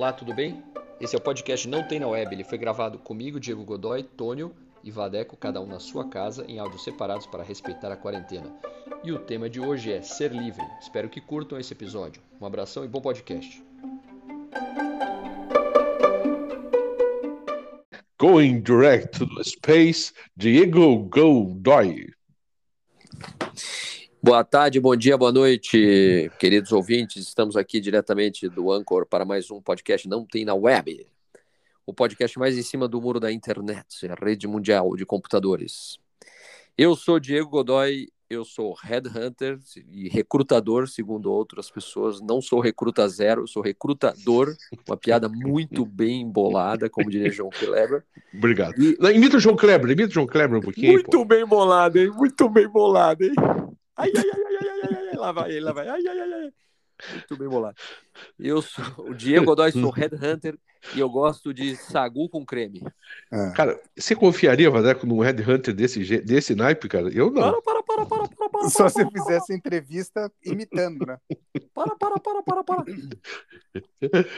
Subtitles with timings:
[0.00, 0.64] Olá, tudo bem?
[0.98, 2.34] Esse é o podcast Não Tem na Web.
[2.34, 6.58] Ele foi gravado comigo, Diego Godoy, Tônio e Vadeco, cada um na sua casa, em
[6.58, 8.50] áudios separados para respeitar a quarentena.
[9.04, 10.64] E o tema de hoje é Ser Livre.
[10.80, 12.22] Espero que curtam esse episódio.
[12.40, 13.62] Um abração e bom podcast.
[18.18, 22.06] Going direct to the space, Diego Godoy.
[24.22, 27.26] Boa tarde, bom dia, boa noite, queridos ouvintes.
[27.26, 31.06] Estamos aqui diretamente do Anchor para mais um podcast Não Tem na Web.
[31.86, 35.98] O podcast mais em cima do muro da internet, a rede mundial de computadores.
[36.76, 39.58] Eu sou Diego Godoy, eu sou headhunter
[39.90, 42.20] e recrutador, segundo outras pessoas.
[42.20, 44.54] Não sou recruta zero, sou recrutador.
[44.86, 48.04] Uma piada muito bem embolada, como diria João Kleber.
[48.34, 48.74] Obrigado.
[48.78, 48.98] E...
[49.14, 50.92] Imita o João Kleber, imita o João Kleber um pouquinho.
[50.92, 51.24] Muito pô.
[51.24, 52.10] bem bolado, hein?
[52.10, 53.32] Muito bem bolado, hein?
[53.96, 55.88] Ai, ai, ai, ai, ai, ai, ai, lá vai ele, lá vai.
[55.88, 56.52] Ai, ai, ai, ai.
[57.12, 57.76] Muito bem bolado.
[58.38, 60.58] Eu sou o Diego Godoy, sou Headhunter
[60.94, 62.82] e eu gosto de sagu com creme.
[63.30, 63.52] Ah.
[63.52, 67.08] Cara, você confiaria, Vadeco, num Headhunter desse, desse naipe, cara?
[67.12, 67.60] Eu não.
[67.60, 71.18] Para, para, para, para, para, para Só se fizesse entrevista imitando, né?
[71.74, 72.84] Para, para, para, para, para.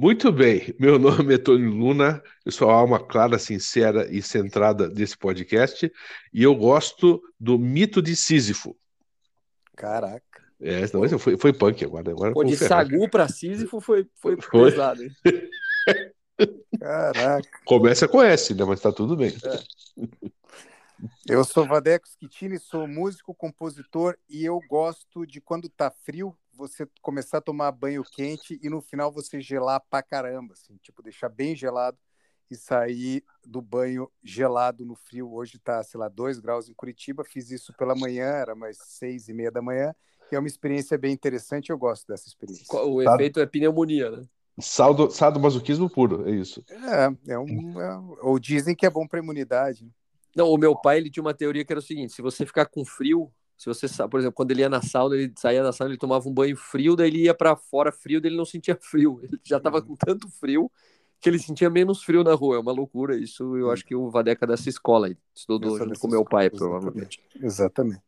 [0.00, 4.88] Muito bem, meu nome é Tony Luna, eu sou a alma clara, sincera e centrada
[4.88, 5.90] desse podcast
[6.32, 8.76] e eu gosto do mito de Sísifo.
[9.74, 10.22] Caraca.
[10.60, 12.12] É, não, foi, foi punk agora.
[12.12, 14.70] agora Pô, de Sagu para Sísifo foi, foi, foi.
[14.70, 15.10] pesado, hein?
[16.78, 17.48] Caraca.
[17.64, 18.64] Começa com S, né?
[18.64, 19.34] Mas tá tudo bem.
[19.44, 20.28] É.
[21.28, 26.88] Eu sou Vadeco Schittini, sou músico, compositor e eu gosto de quando tá frio você
[27.00, 31.28] começar a tomar banho quente e no final você gelar pra caramba, assim, tipo, deixar
[31.28, 31.96] bem gelado
[32.50, 35.32] e sair do banho gelado no frio.
[35.32, 39.28] Hoje tá, sei lá, 2 graus em Curitiba, fiz isso pela manhã, era mais seis
[39.28, 39.94] e meia da manhã,
[40.32, 42.66] e é uma experiência bem interessante, eu gosto dessa experiência.
[42.82, 44.24] O efeito é pneumonia, né?
[44.60, 45.08] Saldo,
[45.40, 46.64] masoquismo puro, é isso.
[46.68, 49.84] É, é um, é, ou dizem que é bom para imunidade.
[49.84, 49.90] Né?
[50.34, 52.66] Não, o meu pai ele tinha uma teoria que era o seguinte: se você ficar
[52.66, 55.72] com frio, se você sabe, por exemplo, quando ele ia na sauna, ele saía da
[55.72, 58.44] sauna, ele tomava um banho frio, daí ele ia para fora frio, daí ele não
[58.44, 59.18] sentia frio.
[59.20, 60.70] Ele já estava com tanto frio
[61.20, 62.54] que ele sentia menos frio na rua.
[62.54, 63.56] É uma loucura isso.
[63.56, 66.58] Eu acho que o Vadeca dessa escola estudou junto com meu pai, exatamente.
[66.58, 67.22] provavelmente.
[67.42, 68.02] Exatamente.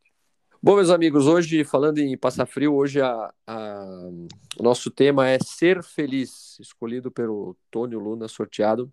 [0.62, 4.10] Bom, meus amigos, hoje, falando em passar frio, hoje a, a,
[4.56, 8.92] o nosso tema é ser feliz, escolhido pelo Tônio Luna, sorteado.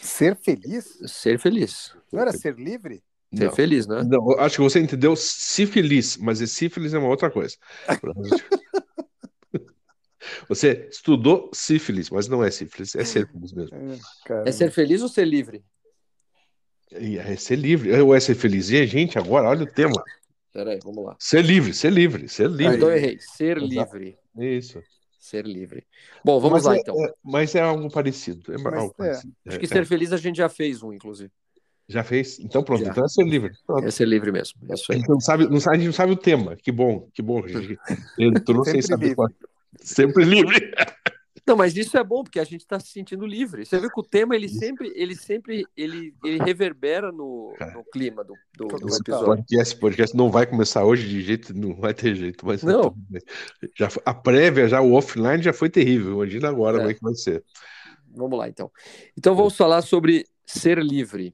[0.00, 0.98] Ser feliz?
[1.06, 1.94] Ser feliz.
[2.10, 3.04] Não era ser livre?
[3.36, 4.02] Ser não, feliz, né?
[4.02, 7.54] Não, acho que você entendeu sífilis, mas sífilis é uma outra coisa.
[10.48, 13.76] você estudou sífilis, mas não é sífilis, é ser feliz mesmo.
[13.76, 15.62] É, é ser feliz ou ser livre?
[16.90, 18.70] É ser livre, ou é ser feliz.
[18.70, 20.02] E a gente, agora, olha o tema.
[20.52, 21.16] Peraí, vamos lá.
[21.18, 22.66] Ser livre, ser livre, ser livre.
[22.66, 23.18] Ah, então eu errei.
[23.20, 24.16] Ser livre.
[24.38, 24.82] Isso.
[25.18, 25.84] Ser livre.
[26.24, 27.04] Bom, vamos mas lá é, então.
[27.04, 28.52] É, mas é algo parecido.
[28.52, 28.96] É algo é.
[28.96, 29.34] parecido.
[29.46, 31.30] Acho que ser feliz a gente já fez um, inclusive.
[31.88, 32.38] Já fez?
[32.40, 32.90] Então pronto, Já.
[32.90, 33.52] então é ser livre.
[33.64, 33.86] Pronto.
[33.86, 34.60] É ser livre mesmo.
[34.68, 34.96] É isso aí.
[34.96, 36.56] A gente não sabe, não sabe, a gente não sabe o tema.
[36.56, 37.46] Que bom, que bom.
[37.46, 37.78] Gente
[38.18, 39.28] entrou sem saber qual.
[39.80, 40.72] Sempre livre.
[41.46, 43.64] Não, mas isso é bom porque a gente está se sentindo livre.
[43.64, 48.24] Você viu que o tema ele sempre, ele sempre, ele, ele reverbera no, no clima
[48.24, 49.26] do, do, do episódio.
[49.26, 52.96] Podcast, podcast não vai começar hoje de jeito, não vai ter jeito, mas não.
[53.78, 56.14] Já a prévia, já o offline já foi terrível.
[56.14, 56.80] Imagina agora é.
[56.80, 57.44] como é que vai ser.
[58.12, 58.68] Vamos lá, então.
[59.16, 61.32] Então vamos falar sobre ser livre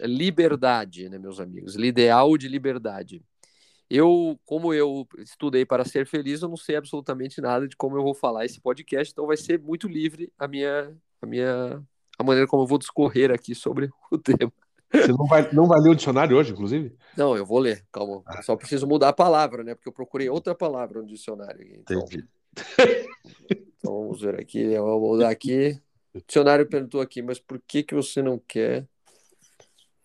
[0.00, 1.76] liberdade, né, meus amigos?
[1.76, 3.22] Ideal de liberdade.
[3.90, 8.02] Eu, como eu estudei para ser feliz, eu não sei absolutamente nada de como eu
[8.02, 11.82] vou falar esse podcast, então vai ser muito livre a minha, a minha,
[12.18, 14.52] a maneira como eu vou discorrer aqui sobre o tema.
[14.92, 16.94] Você não vai, não vai ler o dicionário hoje, inclusive?
[17.16, 18.22] Não, eu vou ler, calma.
[18.26, 18.42] Ah.
[18.42, 19.74] Só preciso mudar a palavra, né?
[19.74, 21.66] Porque eu procurei outra palavra no dicionário.
[21.74, 22.26] Então, Entendi.
[23.50, 25.78] então vamos ver aqui, eu vou mudar aqui.
[26.14, 28.86] O dicionário perguntou aqui, mas por que que você não quer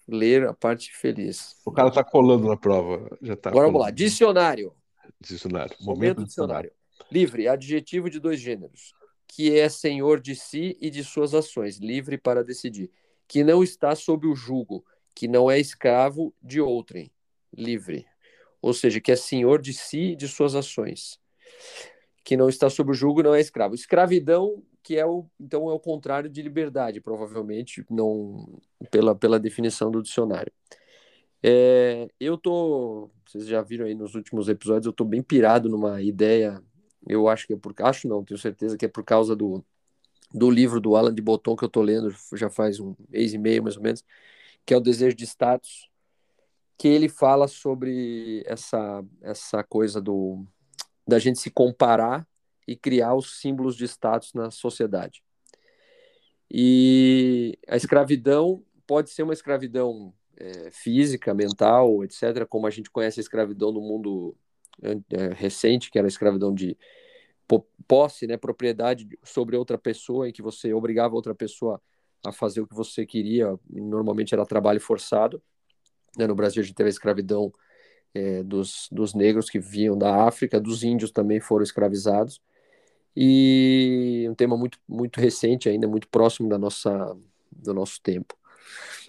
[0.07, 1.55] ler a parte feliz.
[1.65, 3.17] O cara está colando na prova.
[3.21, 3.91] Já tá Agora vamos lá.
[3.91, 4.73] Dicionário.
[5.19, 5.75] Dicionário.
[5.79, 6.69] Momento, Momento dicionário.
[6.71, 7.11] dicionário.
[7.11, 8.93] Livre, adjetivo de dois gêneros.
[9.27, 12.91] Que é senhor de si e de suas ações, livre para decidir.
[13.27, 14.85] Que não está sob o jugo,
[15.15, 17.11] que não é escravo de outrem,
[17.51, 18.05] livre.
[18.61, 21.19] Ou seja, que é senhor de si e de suas ações.
[22.23, 23.75] Que não está sob o jugo, não é escravo.
[23.75, 28.59] Escravidão que é o então é o contrário de liberdade, provavelmente não
[28.91, 30.51] pela, pela definição do dicionário.
[31.41, 36.01] É, eu tô, vocês já viram aí nos últimos episódios, eu tô bem pirado numa
[36.01, 36.61] ideia.
[37.07, 39.63] Eu acho que é por acho não, tenho certeza que é por causa do,
[40.33, 43.37] do livro do Alan de Botton que eu tô lendo já faz um mês e
[43.37, 44.03] meio mais ou menos,
[44.65, 45.89] que é o Desejo de Status,
[46.77, 50.45] que ele fala sobre essa essa coisa do
[51.07, 52.27] da gente se comparar
[52.67, 55.23] e criar os símbolos de status na sociedade.
[56.49, 63.19] E a escravidão pode ser uma escravidão é, física, mental, etc., como a gente conhece
[63.19, 64.35] a escravidão no mundo
[64.81, 66.77] é, recente, que era a escravidão de
[67.87, 71.81] posse, né, propriedade sobre outra pessoa, em que você obrigava outra pessoa
[72.25, 75.41] a fazer o que você queria, normalmente era trabalho forçado.
[76.17, 76.25] Né?
[76.25, 77.53] No Brasil a gente teve a escravidão
[78.13, 82.41] é, dos, dos negros que vinham da África, dos índios também foram escravizados.
[83.15, 87.15] E um tema muito, muito recente ainda, muito próximo da nossa,
[87.51, 88.35] do nosso tempo.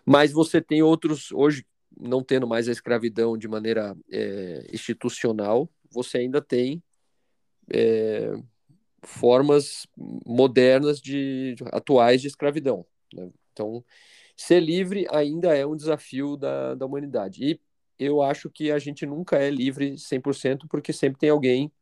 [0.04, 1.66] Mas você tem outros, hoje,
[1.98, 6.82] não tendo mais a escravidão de maneira é, institucional, você ainda tem
[7.72, 8.34] é,
[9.02, 12.84] formas modernas de atuais de escravidão.
[13.12, 13.30] Né?
[13.52, 13.84] Então,
[14.36, 17.44] ser livre ainda é um desafio da, da humanidade.
[17.44, 17.60] E
[17.98, 21.72] eu acho que a gente nunca é livre 100%, porque sempre tem alguém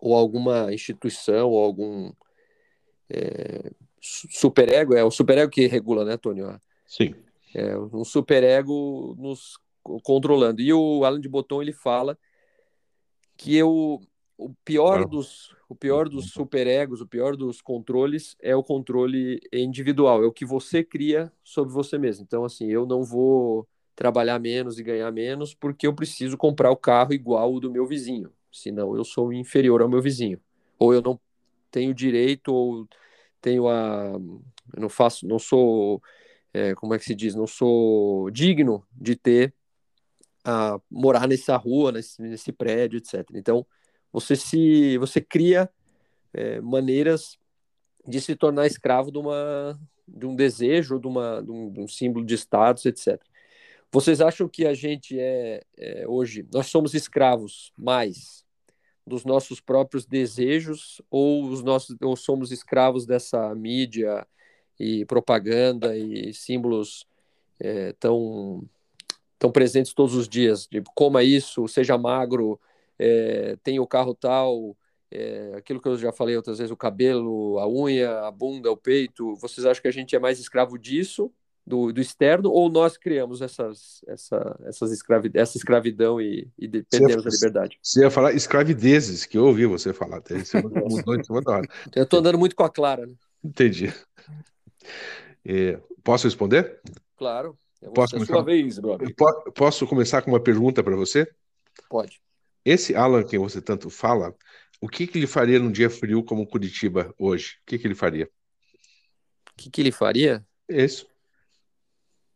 [0.00, 2.12] ou alguma instituição ou algum
[3.10, 3.70] é,
[4.00, 6.60] superego, é o superego que regula, né, Tônio?
[6.86, 7.14] Sim.
[7.54, 10.60] É, um superego nos controlando.
[10.60, 12.18] E o Alan de Botton, ele fala
[13.36, 14.00] que eu,
[14.36, 20.24] o pior dos o pior dos superegos, o pior dos controles é o controle individual,
[20.24, 22.24] é o que você cria sobre você mesmo.
[22.24, 26.76] Então, assim, eu não vou trabalhar menos e ganhar menos porque eu preciso comprar o
[26.76, 30.40] carro igual o do meu vizinho, senão eu sou inferior ao meu vizinho.
[30.78, 31.18] Ou eu não
[31.68, 32.86] tenho direito, ou
[33.40, 34.12] tenho a.
[34.72, 36.00] Eu não faço, não sou.
[36.54, 37.34] É, como é que se diz?
[37.34, 39.52] Não sou digno de ter.
[40.44, 43.28] a morar nessa rua, nesse, nesse prédio, etc.
[43.34, 43.66] Então,
[44.12, 45.68] você se você cria
[46.32, 47.36] é, maneiras
[48.06, 51.88] de se tornar escravo de uma de um desejo, de, uma, de um, de um
[51.88, 53.20] símbolo de status, etc.
[53.90, 58.44] Vocês acham que a gente é, é, hoje nós somos escravos mais
[59.06, 64.26] dos nossos próprios desejos ou os nossos ou somos escravos dessa mídia
[64.78, 67.06] e propaganda e símbolos
[67.58, 68.62] é, tão
[69.38, 70.66] tão presentes todos os dias?
[70.66, 72.60] De coma isso, seja magro,
[72.98, 74.76] é, tem o carro tal,
[75.10, 78.76] é, aquilo que eu já falei outras vezes, o cabelo, a unha, a bunda, o
[78.76, 81.32] peito, vocês acham que a gente é mais escravo disso,
[81.68, 87.26] do, do externo, ou nós criamos essas, essa, essas escravi essa escravidão e, e perdemos
[87.26, 87.78] a liberdade?
[87.82, 91.68] Você ia falar escravidezes, que eu ouvi você falar, você mudou em cima da hora.
[91.94, 93.14] Eu estou andando muito com a Clara, né?
[93.44, 93.92] Entendi.
[95.44, 96.80] É, posso responder?
[97.16, 97.56] Claro.
[97.82, 98.32] É posso começar?
[98.32, 99.14] sua vez, brother.
[99.54, 101.28] Posso começar com uma pergunta para você?
[101.88, 102.20] Pode.
[102.64, 104.34] Esse Alan que você tanto fala,
[104.80, 107.58] o que, que ele faria num dia frio como Curitiba hoje?
[107.62, 108.24] O que, que ele faria?
[108.24, 110.44] O que, que ele faria?
[110.68, 111.06] Isso.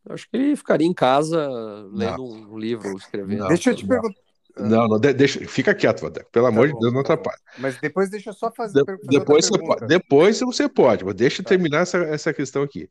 [0.09, 1.47] Acho que ele ficaria em casa
[1.91, 2.53] lendo não.
[2.53, 3.39] um livro, escrevendo.
[3.39, 4.21] Não, deixa eu te perguntar.
[4.57, 6.29] Não, não, deixa, fica quieto, Vadeco.
[6.31, 7.39] Pelo tá amor bom, de Deus, não atrapalha.
[7.57, 8.79] Mas depois deixa eu só fazer.
[8.81, 11.49] De, fazer depois, você pode, depois você pode, mas deixa eu tá.
[11.49, 12.87] terminar essa, essa questão aqui.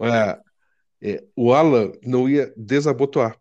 [0.00, 0.40] É,
[1.00, 3.38] é, o Alan não ia desabotoar.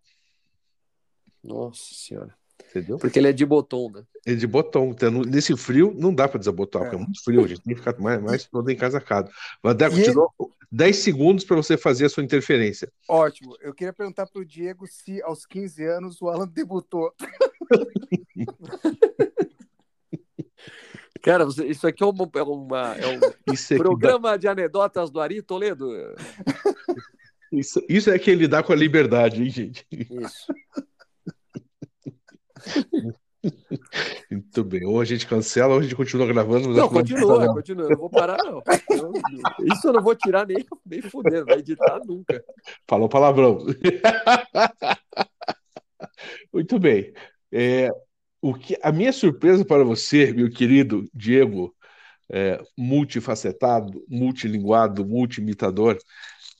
[1.44, 2.36] Nossa Senhora.
[2.70, 2.98] Entendeu?
[2.98, 4.04] Porque ele é de botão, né?
[4.26, 4.90] É de botão.
[4.90, 6.86] Então, nesse frio, não dá para desabotar, é.
[6.86, 9.32] porque é muito frio, a gente tem que ficar mais, mais todo encasacado.
[9.64, 10.30] Vadeco, te dou
[10.72, 12.92] 10 segundos para você fazer a sua interferência.
[13.08, 13.56] Ótimo.
[13.62, 17.14] Eu queria perguntar para o Diego se aos 15 anos o Alan debutou.
[21.22, 24.38] Cara, isso aqui é, uma, é, uma, é um é programa dá...
[24.38, 25.90] de anedotas do Ari Toledo.
[27.52, 29.88] Isso, isso é que lidar com a liberdade, hein, gente?
[29.92, 30.54] Isso.
[34.32, 34.86] Muito bem.
[34.86, 36.70] Ou a gente cancela ou a gente continua gravando.
[36.70, 37.86] Não, continua, continua.
[37.86, 38.62] Eu não vou parar, não.
[38.90, 39.14] Eu,
[39.74, 42.44] isso eu não vou tirar nem, nem fudendo, vai editar nunca.
[42.88, 43.66] Falou palavrão.
[46.54, 47.14] Muito bem.
[47.52, 47.90] É,
[48.42, 51.76] o que, a minha surpresa para você, meu querido Diego,
[52.30, 55.98] é, multifacetado, multilinguado, multiimitador,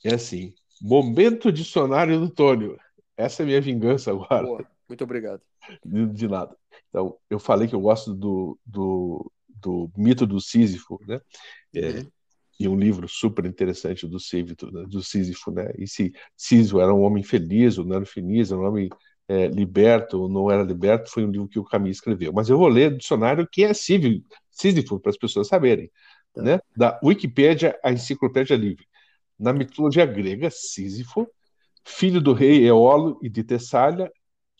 [0.04, 2.78] é assim: momento dicionário do Tônio.
[3.16, 4.42] Essa é a minha vingança agora.
[4.42, 4.66] Boa.
[4.88, 5.40] Muito obrigado.
[5.84, 6.56] De, de, nada.
[6.88, 11.20] Então, eu falei que eu gosto do, do, do mito do Sísifo, né?
[11.74, 12.10] É, uhum.
[12.58, 14.84] E um livro super interessante do Sísifo, né?
[14.88, 15.70] do Sísifo, né?
[15.76, 18.88] E se Sísifo era um homem feliz ou não era feliz, era um homem
[19.28, 22.32] é, liberto ou não era liberto, foi um livro que o Camus escreveu.
[22.32, 25.90] Mas eu vou ler o dicionário que é Sísifo, para as pessoas saberem.
[26.32, 26.42] Tá.
[26.42, 26.60] Né?
[26.76, 28.86] Da Wikipédia à Enciclopédia Livre.
[29.38, 31.28] Na mitologia grega, Sísifo,
[31.84, 34.10] filho do rei Eolo e de Tessália,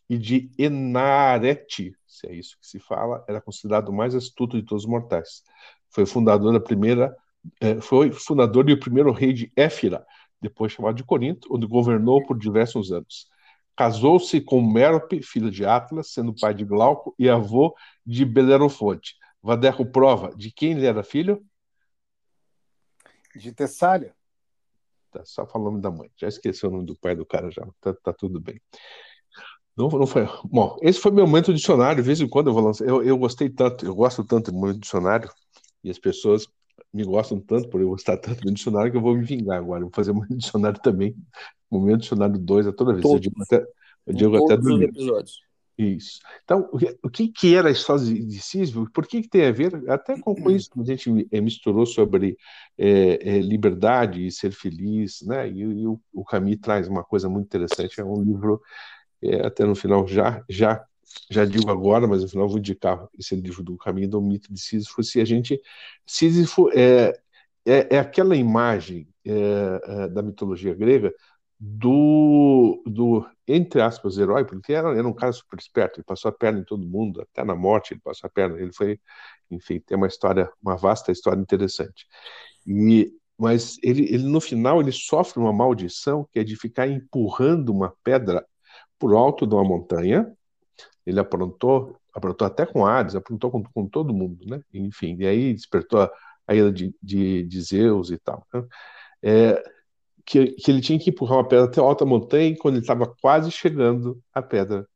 [0.08, 4.66] e de Enarete, se é isso que se fala, era considerado o mais astuto de
[4.66, 5.42] todos os mortais.
[5.90, 7.14] Foi fundador da primeira,
[7.60, 10.06] eh, foi fundador do primeiro rei de Éfira,
[10.40, 13.28] depois chamado de Corinto, onde governou por diversos anos.
[13.76, 19.16] Casou-se com Mérope, filho de Atlas, sendo pai de Glauco e avô de Belerofonte.
[19.42, 21.44] Vadeco prova de quem ele era filho?
[23.34, 24.14] De Tessália.
[25.10, 26.10] Tá só falando da mãe.
[26.16, 27.66] Já esqueceu o nome do pai do cara já.
[27.80, 28.60] Tá, tá tudo bem.
[29.76, 30.26] Não, não foi.
[30.44, 32.02] Bom, esse foi meu momento dicionário.
[32.02, 32.86] De vez em quando eu vou lançar.
[32.86, 35.30] Eu, eu gostei tanto, eu gosto tanto do momento dicionário
[35.84, 36.46] e as pessoas
[36.92, 39.80] me gostam tanto por eu gostar tanto do dicionário que eu vou me vingar agora.
[39.80, 41.14] Eu vou fazer um dicionário também.
[41.70, 43.02] Momento dicionário 2 a toda vez.
[43.02, 43.16] Todos.
[43.16, 43.66] Eu digo até,
[44.06, 45.46] eu digo até do episódios.
[45.78, 46.20] Isso.
[46.42, 46.70] Então,
[47.02, 48.90] o que, que era a história de Sísifo?
[48.92, 49.90] Por que, que tem a ver?
[49.90, 52.38] Até com, com isso, a gente eh, misturou sobre
[52.78, 55.46] é, é, liberdade e ser feliz, né?
[55.50, 58.00] E, e o, o Camus traz uma coisa muito interessante.
[58.00, 58.62] É um livro,
[59.22, 60.84] é, até no final, já, já,
[61.30, 64.60] já digo agora, mas no final vou indicar esse livro do Camus do mito de
[64.60, 65.02] Sísifo.
[65.02, 65.60] Se a gente.
[66.06, 67.12] Sísifo é,
[67.64, 69.08] é, é aquela imagem
[70.12, 71.12] da mitologia grega
[71.58, 76.32] do, do, entre aspas, herói, porque era, era um cara super esperto, ele passou a
[76.32, 79.00] perna em todo mundo, até na morte ele passou a perna, ele foi,
[79.50, 82.06] enfim, tem uma história, uma vasta história interessante.
[82.66, 87.70] E, mas ele, ele, no final, ele sofre uma maldição, que é de ficar empurrando
[87.70, 88.46] uma pedra
[88.98, 90.32] por alto de uma montanha,
[91.04, 94.60] ele aprontou, aprontou até com Hades, aprontou com, com todo mundo, né?
[94.72, 96.10] Enfim, e aí despertou a,
[96.46, 98.46] a ira de, de, de Zeus e tal.
[98.52, 98.64] Né?
[99.22, 99.62] É,
[100.24, 102.82] que, que ele tinha que empurrar uma pedra até a alta montanha e quando ele
[102.82, 104.86] estava quase chegando à pedra,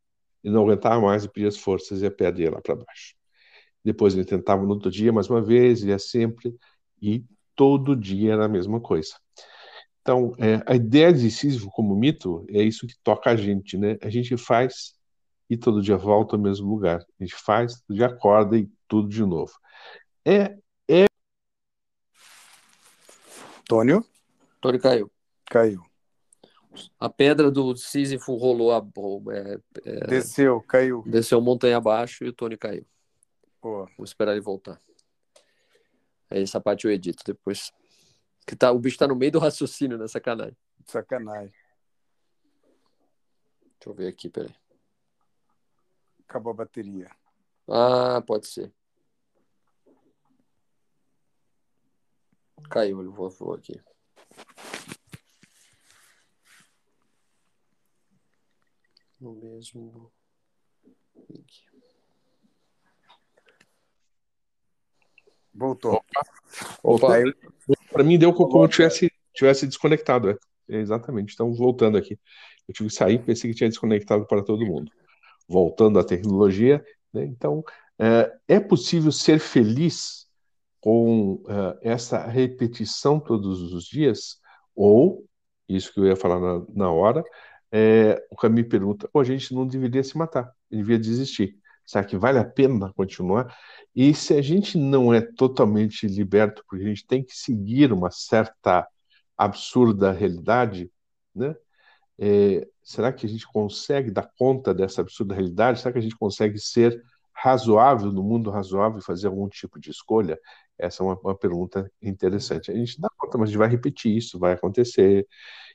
[0.43, 3.15] ele não aguentava mais e pedia as forças e a pedra ia lá para baixo.
[3.85, 6.55] Depois ele tentava no outro dia mais uma vez, ia sempre,
[7.01, 9.15] e todo dia era a mesma coisa.
[10.01, 13.99] Então, é, a ideia de Sísifo como mito é isso que toca a gente, né?
[14.03, 14.95] A gente faz
[15.49, 17.05] e todo dia volta ao mesmo lugar.
[17.19, 19.53] A gente faz, todo dia acorda e tudo de novo.
[20.25, 20.57] É,
[20.89, 21.07] é...
[23.67, 24.05] Tônio?
[24.61, 25.11] Tônio caiu.
[25.47, 25.83] Caiu.
[26.99, 28.79] A pedra do Sísifo rolou a.
[29.33, 31.03] É, é, desceu, caiu.
[31.05, 32.87] Desceu montanha abaixo e o Tony caiu.
[33.61, 33.89] Boa.
[33.97, 34.81] Vou esperar ele voltar.
[36.31, 37.73] Essa parte eu edito depois.
[38.47, 40.09] Que tá, o bicho tá no meio do raciocínio, né?
[40.09, 40.57] Sacanagem.
[40.87, 41.55] Sacanagem.
[43.63, 44.55] Deixa eu ver aqui, peraí.
[46.29, 47.11] Acabou a bateria.
[47.69, 48.73] Ah, pode ser.
[52.69, 53.81] Caiu, ele vou aqui.
[59.21, 60.11] no mesmo
[61.29, 61.70] link.
[65.61, 66.03] Voltou.
[66.83, 67.19] Opa.
[67.93, 70.31] Para mim deu como se tivesse, tivesse desconectado.
[70.31, 70.37] É.
[70.67, 71.35] Exatamente.
[71.35, 72.19] Então, voltando aqui.
[72.67, 74.91] Eu tive que sair, pensei que tinha desconectado para todo mundo.
[75.47, 77.25] Voltando à tecnologia, né?
[77.25, 77.63] então,
[77.99, 80.27] é, é, possível ser feliz
[80.81, 81.43] com
[81.83, 84.39] é, essa repetição todos os dias?
[84.75, 85.27] Ou,
[85.69, 87.23] isso que eu ia falar na, na hora,
[87.71, 91.60] é, o Camus pergunta: a gente não deveria se matar, devia desistir.
[91.91, 93.53] Será que vale a pena continuar?
[93.97, 98.13] E se a gente não é totalmente liberto, porque a gente tem que seguir uma
[98.13, 98.87] certa
[99.37, 100.89] absurda realidade,
[101.35, 101.57] né?
[102.17, 105.81] É, será que a gente consegue dar conta dessa absurda realidade?
[105.81, 109.91] Será que a gente consegue ser razoável no mundo razoável e fazer algum tipo de
[109.91, 110.39] escolha?
[110.79, 112.71] Essa é uma, uma pergunta interessante.
[112.71, 115.27] A gente dá conta, mas a gente vai repetir isso, vai acontecer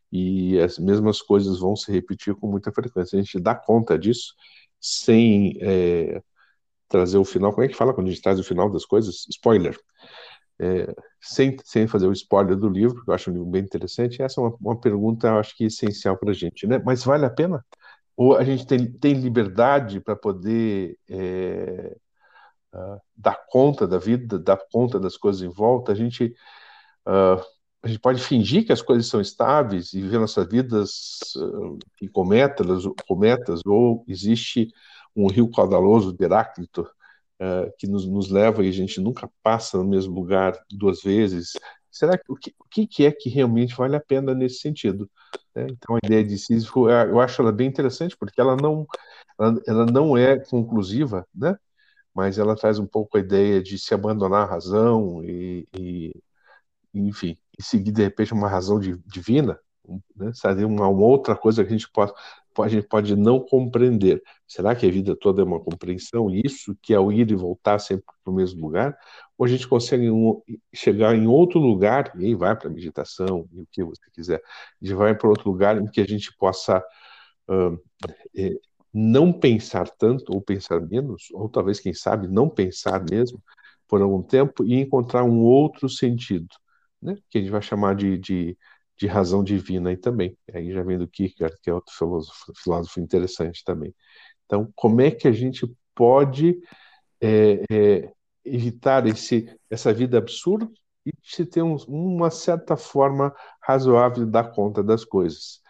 [0.10, 3.20] e as mesmas coisas vão se repetir com muita frequência.
[3.20, 4.34] A gente dá conta disso
[4.86, 6.22] sem é,
[6.88, 7.52] trazer o final.
[7.52, 9.26] Como é que fala quando a gente traz o final das coisas?
[9.30, 9.78] Spoiler.
[10.60, 14.22] É, sem, sem fazer o spoiler do livro, que eu acho um livro bem interessante.
[14.22, 16.68] Essa é uma, uma pergunta, acho que essencial para a gente.
[16.68, 16.82] Né?
[16.86, 17.66] Mas vale a pena?
[18.16, 21.98] Ou a gente tem, tem liberdade para poder é,
[22.74, 25.92] uh, dar conta da vida, dar conta das coisas em volta?
[25.92, 26.34] A gente.
[27.08, 27.42] Uh,
[27.86, 32.08] a gente pode fingir que as coisas são estáveis e viver nossas vidas uh, em
[32.08, 34.74] cometas, cometas, ou existe
[35.16, 39.78] um rio caudaloso de Heráclito uh, que nos, nos, leva e a gente nunca passa
[39.78, 41.52] no mesmo lugar duas vezes.
[41.92, 45.08] Será que o que, o que é que realmente vale a pena nesse sentido?
[45.54, 45.68] Né?
[45.70, 48.88] Então a ideia de Sísifo, eu acho ela bem interessante porque ela não,
[49.40, 51.56] ela, ela não é conclusiva, né?
[52.16, 56.12] mas ela traz um pouco a ideia de se abandonar a razão e, e
[57.00, 59.60] enfim, e seguir de repente uma razão divina,
[60.16, 60.32] né?
[60.34, 62.12] Seria uma, uma, outra coisa que a gente pode,
[62.60, 64.22] a gente pode não compreender.
[64.48, 66.30] Será que a vida toda é uma compreensão?
[66.30, 68.98] Isso que é o ir e voltar sempre para o mesmo lugar?
[69.38, 70.42] Ou a gente consegue um,
[70.74, 74.42] chegar em outro lugar, e aí vai para a meditação, e o que você quiser,
[74.82, 76.80] gente vai para outro lugar em que a gente possa
[77.50, 77.78] uh,
[78.36, 78.52] é,
[78.94, 83.44] não pensar tanto, ou pensar menos, ou talvez, quem sabe, não pensar mesmo
[83.88, 86.48] por algum tempo e encontrar um outro sentido
[87.06, 88.58] né, que a gente vai chamar de, de,
[88.98, 90.38] de razão divina aí também.
[90.54, 93.94] Aí já vem do Kierkegaard, que é outro filósofo, filósofo interessante também.
[94.46, 96.60] Então, como é que a gente pode
[97.22, 100.70] é, é, evitar esse, essa vida absurda
[101.06, 105.62] e se ter um, uma certa forma razoável de dar conta das coisas.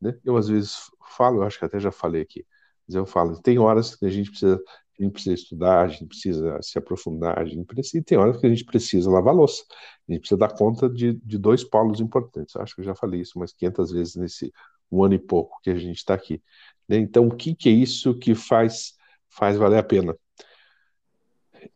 [0.00, 0.18] Né?
[0.24, 2.46] Eu às vezes falo, eu acho que até já falei aqui,
[2.86, 4.60] mas eu falo, tem horas que a gente precisa,
[5.02, 8.36] a gente precisa estudar, a gente precisa se aprofundar, a gente precisa, e tem horas
[8.36, 9.64] que a gente precisa lavar louça,
[10.08, 12.54] a gente precisa dar conta de, de dois polos importantes.
[12.54, 14.52] Eu acho que eu já falei isso umas 500 vezes nesse
[14.90, 16.42] um ano e pouco que a gente está aqui.
[16.88, 16.98] Né?
[16.98, 18.94] Então, o que, que é isso que faz,
[19.30, 20.14] faz valer a pena?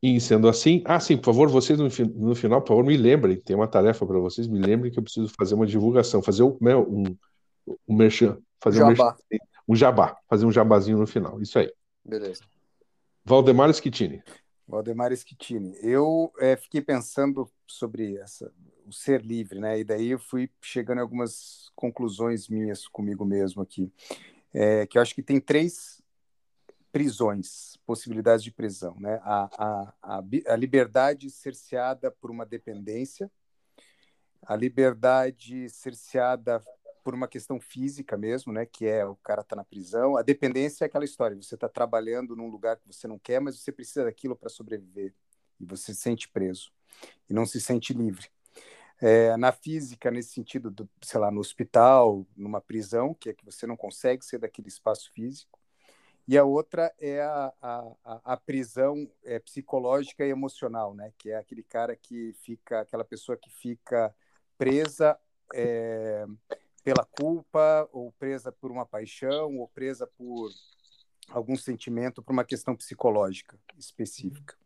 [0.03, 3.41] E sendo assim, ah, sim, por favor, vocês no, no final, por favor, me lembrem,
[3.41, 6.57] tem uma tarefa para vocês, me lembrem que eu preciso fazer uma divulgação, fazer um,
[6.61, 7.05] né, um,
[7.89, 8.91] um merchan, fazer jabá.
[8.91, 11.73] Um, merchan, um jabá, fazer um jabazinho no final, isso aí.
[12.05, 12.43] Beleza.
[13.29, 14.23] Valdemar Schittini.
[14.69, 15.77] Valdemar Schittini.
[15.83, 18.53] Eu é, fiquei pensando sobre essa,
[18.87, 19.81] o ser livre, né?
[19.81, 23.93] E daí eu fui chegando a algumas conclusões minhas comigo mesmo aqui.
[24.55, 26.01] É, que eu acho que tem três
[26.93, 29.19] prisões, possibilidades de prisão, né?
[29.25, 33.29] A, a, a, a liberdade cerceada por uma dependência,
[34.41, 36.63] a liberdade cerceada
[37.07, 38.67] por uma questão física mesmo, né?
[38.67, 40.17] Que é o cara tá na prisão.
[40.17, 43.61] A dependência é aquela história: você está trabalhando num lugar que você não quer, mas
[43.61, 45.15] você precisa daquilo para sobreviver
[45.61, 46.73] e você se sente preso
[47.31, 48.29] e não se sente livre.
[49.01, 53.45] É, na física, nesse sentido, do, sei lá, no hospital, numa prisão, que é que
[53.45, 55.61] você não consegue ser daquele espaço físico
[56.27, 61.13] e a outra é a, a, a prisão é, psicológica e emocional, né?
[61.17, 64.13] Que é aquele cara que fica, aquela pessoa que fica
[64.59, 65.17] presa
[65.55, 66.27] é,
[66.87, 70.49] pela culpa, ou presa por uma paixão, ou presa por
[71.29, 74.57] algum sentimento, por uma questão psicológica específica.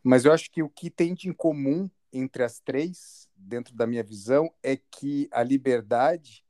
[0.00, 4.04] Mas eu acho que o que tem de incomum entre as três, dentro da minha
[4.04, 6.44] visão, é que a liberdade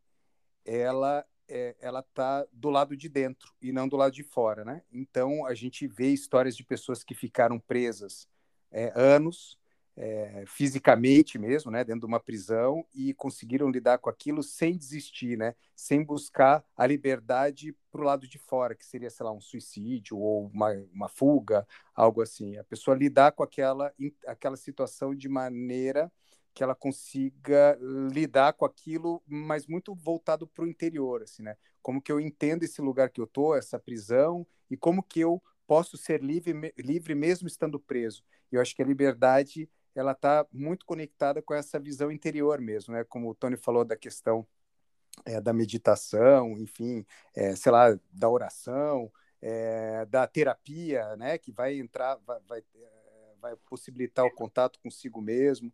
[0.67, 4.83] ela é, ela está do lado de dentro e não do lado de fora, né?
[4.93, 8.29] Então a gente vê histórias de pessoas que ficaram presas
[8.71, 9.59] é, anos,
[9.97, 15.37] é, fisicamente mesmo, né, dentro de uma prisão e conseguiram lidar com aquilo sem desistir,
[15.39, 19.41] né, sem buscar a liberdade para o lado de fora, que seria, sei lá, um
[19.41, 22.57] suicídio ou uma, uma fuga, algo assim.
[22.57, 23.93] A pessoa lidar com aquela,
[24.26, 26.11] aquela situação de maneira
[26.52, 27.76] que ela consiga
[28.13, 31.57] lidar com aquilo, mas muito voltado para o interior, assim, né?
[31.83, 35.43] Como que eu entendo esse lugar que eu tô, essa prisão, e como que eu
[35.67, 38.23] posso ser livre, livre mesmo estando preso.
[38.52, 43.04] Eu acho que a liberdade ela está muito conectada com essa visão interior mesmo, né?
[43.04, 44.47] Como o Tony falou da questão
[45.25, 51.39] é, da meditação, enfim, é, sei lá, da oração, é, da terapia, né?
[51.39, 55.73] Que vai entrar, vai, vai, é, vai possibilitar o contato consigo mesmo.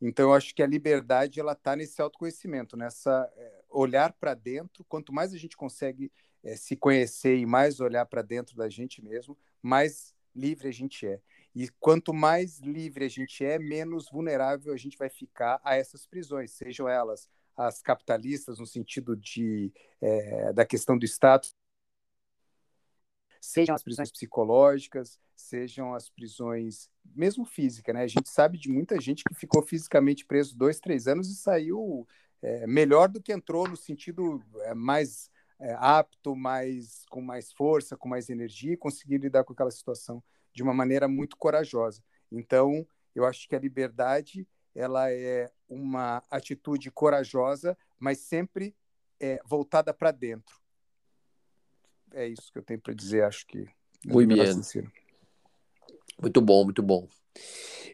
[0.00, 4.84] Então, eu acho que a liberdade ela está nesse autoconhecimento, nessa é, olhar para dentro.
[4.84, 6.10] Quanto mais a gente consegue
[6.42, 11.06] é, se conhecer e mais olhar para dentro da gente mesmo, mais livre a gente
[11.06, 11.20] é.
[11.54, 16.06] E quanto mais livre a gente é, menos vulnerável a gente vai ficar a essas
[16.06, 21.52] prisões, sejam elas as capitalistas no sentido de é, da questão do status
[23.40, 28.02] sejam as prisões psicológicas, sejam as prisões mesmo física, né?
[28.02, 32.06] A gente sabe de muita gente que ficou fisicamente preso dois, três anos e saiu
[32.42, 35.30] é, melhor do que entrou no sentido é, mais
[35.78, 40.22] apto, mais com mais força, com mais energia e conseguir lidar com aquela situação
[40.58, 42.02] de uma maneira muito corajosa.
[42.32, 48.74] Então, eu acho que a liberdade ela é uma atitude corajosa, mas sempre
[49.20, 50.58] é, voltada para dentro
[52.12, 53.66] é isso que eu tenho para dizer, acho que.
[54.04, 54.54] Muito bem.
[56.20, 57.08] Muito bom, muito bom.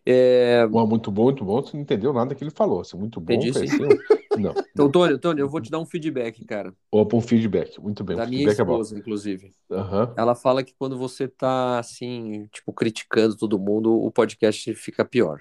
[0.06, 0.66] É...
[0.66, 1.62] Bom, muito bom, muito bom.
[1.62, 2.80] Você não entendeu nada que ele falou.
[2.80, 3.32] Assim, muito bom.
[3.32, 3.66] Entendi, sim.
[4.38, 4.54] Não.
[4.72, 6.74] Então, Tony, Tony, eu vou te dar um feedback, cara.
[6.90, 7.80] Opa, um feedback.
[7.80, 8.16] Muito bem.
[8.16, 9.52] Da minha é esposa, é inclusive.
[9.70, 10.12] Uhum.
[10.16, 15.40] Ela fala que quando você tá, assim, tipo, criticando todo mundo, o podcast fica pior.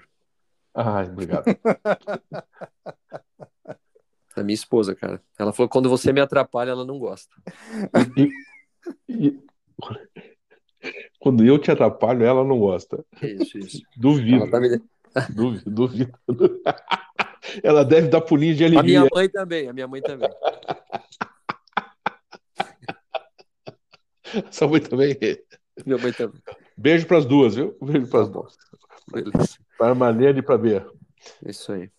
[0.74, 1.44] Ai, obrigado.
[4.36, 5.22] da minha esposa, cara.
[5.38, 7.34] Ela falou que quando você me atrapalha, ela não gosta.
[8.16, 8.28] E,
[9.08, 9.38] e...
[11.20, 13.04] Quando eu te atrapalho, ela não gosta.
[13.22, 13.82] Isso, isso.
[13.96, 14.50] Duvido.
[14.50, 14.80] Tá me...
[15.30, 16.12] duvido, duvido.
[17.62, 19.00] Ela deve dar pulinho de alegria.
[19.00, 20.28] A minha mãe também, a minha mãe também.
[24.50, 25.16] Sua mãe também?
[25.84, 26.40] Minha mãe também.
[26.76, 27.76] Beijo para as duas, viu?
[27.80, 28.56] Beijo para as tá duas.
[29.12, 29.58] Beleza.
[29.78, 30.86] Para maneira de para ver.
[31.46, 31.90] Isso aí.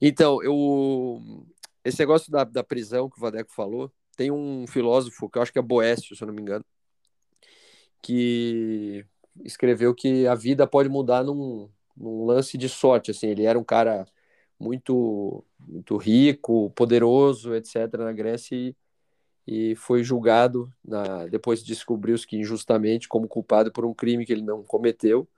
[0.00, 1.22] Então, eu
[1.84, 5.52] esse negócio da, da prisão que o Vadeco falou, tem um filósofo que eu acho
[5.52, 6.64] que é Boécio, se eu não me engano,
[8.00, 9.04] que
[9.44, 13.10] escreveu que a vida pode mudar num, num lance de sorte.
[13.10, 14.06] Assim, ele era um cara
[14.58, 17.98] muito, muito rico, poderoso, etc.
[17.98, 18.76] na Grécia e,
[19.46, 24.42] e foi julgado, na, depois descobriu-se que injustamente como culpado por um crime que ele
[24.42, 25.28] não cometeu,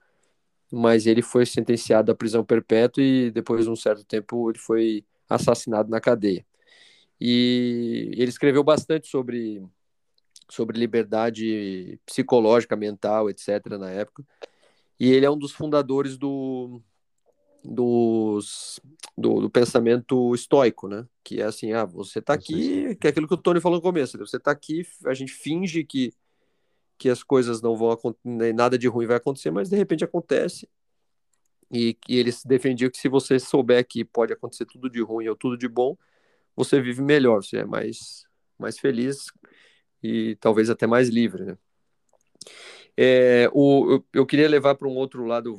[0.71, 5.05] mas ele foi sentenciado à prisão perpétua e depois de um certo tempo ele foi
[5.29, 6.45] assassinado na cadeia.
[7.19, 9.63] E ele escreveu bastante sobre
[10.49, 13.77] sobre liberdade psicológica, mental, etc.
[13.79, 14.23] na época.
[14.99, 16.81] E ele é um dos fundadores do,
[17.63, 18.79] dos,
[19.17, 21.05] do, do, pensamento estoico, né?
[21.23, 23.81] Que é assim, ah, você está aqui, que é aquilo que o Tony falou no
[23.81, 26.13] começo, você está aqui, a gente finge que,
[26.97, 30.69] que as coisas não vão acontecer, nada de ruim vai acontecer, mas de repente acontece.
[31.71, 35.35] E, e eles defendiam que se você souber que pode acontecer tudo de ruim ou
[35.35, 35.97] tudo de bom,
[36.55, 38.25] você vive melhor, você é mais,
[38.57, 39.25] mais feliz
[40.01, 41.57] e talvez até mais livre, né?
[42.97, 45.57] É, o, eu, eu, queria levar para um outro lado,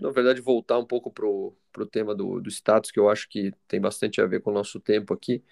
[0.00, 3.52] na verdade, voltar um pouco para o tema do, do status, que eu acho que
[3.66, 5.42] tem bastante a ver com o nosso tempo aqui,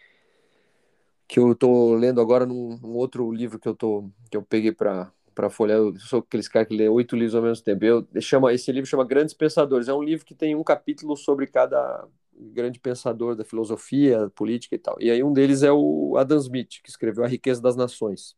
[1.26, 5.10] que eu estou lendo agora num, outro livro que eu, tô, que eu peguei para
[5.50, 5.78] folhear.
[5.78, 7.84] Eu sou aqueles caras que lê oito livros ao mesmo tempo.
[7.84, 9.88] Eu, chama, esse livro chama Grandes Pensadores.
[9.88, 14.78] É um livro que tem um capítulo sobre cada grande pensador da filosofia, política e
[14.78, 14.96] tal.
[15.00, 18.36] E aí um deles é o Adam Smith, que escreveu A Riqueza das Nações.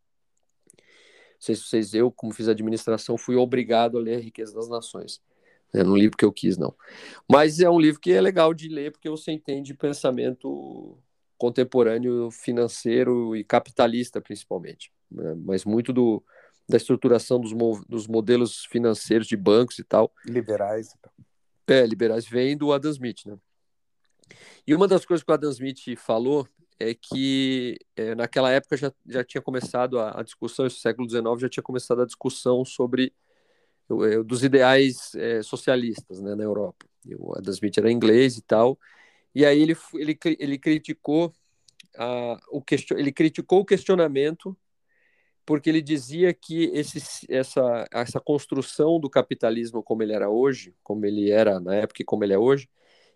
[1.38, 4.68] Não sei se vocês, eu, como fiz administração, fui obrigado a ler A Riqueza das
[4.68, 5.22] Nações.
[5.72, 6.74] É um livro que eu quis, não.
[7.30, 10.98] Mas é um livro que é legal de ler porque você entende pensamento
[11.36, 14.90] contemporâneo, financeiro e capitalista, principalmente.
[15.10, 15.34] Né?
[15.36, 16.22] Mas muito do,
[16.68, 17.52] da estruturação dos,
[17.86, 20.12] dos modelos financeiros de bancos e tal.
[20.26, 20.96] Liberais.
[21.66, 23.38] É, liberais vem do Adam Smith, né?
[24.66, 26.46] E uma das coisas que o Adam Smith falou
[26.78, 31.40] é que é, naquela época já, já tinha começado a, a discussão, esse século XIX
[31.40, 33.12] já tinha começado a discussão sobre
[33.90, 36.86] é, dos ideais é, socialistas né, na Europa.
[37.18, 38.78] O Adam Smith era inglês e tal,
[39.34, 41.32] e aí ele, ele, ele criticou
[41.96, 44.56] a, o question, ele criticou o questionamento
[45.48, 47.00] porque ele dizia que esse,
[47.32, 52.04] essa, essa construção do capitalismo como ele era hoje, como ele era na época e
[52.04, 52.68] como ele é hoje,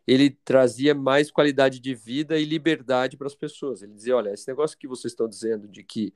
[0.06, 3.82] ele trazia mais qualidade de vida e liberdade para as pessoas.
[3.82, 6.12] Ele dizia: olha, esse negócio que vocês estão dizendo de que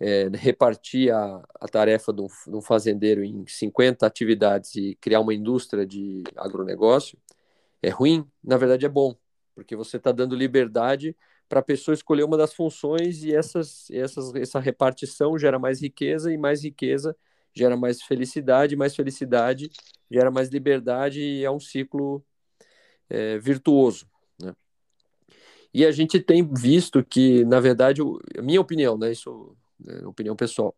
[0.00, 5.20] é, repartir a, a tarefa de um, de um, fazendeiro em 50 atividades e criar
[5.20, 7.18] uma indústria de agronegócio
[7.82, 9.16] é ruim, na verdade é bom,
[9.54, 11.16] porque você está dando liberdade
[11.48, 16.32] para a pessoa escolher uma das funções e essas, essas, essa repartição gera mais riqueza
[16.32, 17.16] e mais riqueza
[17.54, 19.70] gera mais felicidade, mais felicidade
[20.10, 22.24] gera mais liberdade e é um ciclo
[23.08, 24.08] é, virtuoso.
[24.40, 24.54] Né?
[25.72, 28.00] E a gente tem visto que, na verdade,
[28.36, 30.74] a minha opinião, né, isso é opinião pessoal,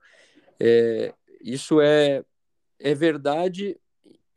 [0.61, 2.25] é, isso é,
[2.79, 3.79] é verdade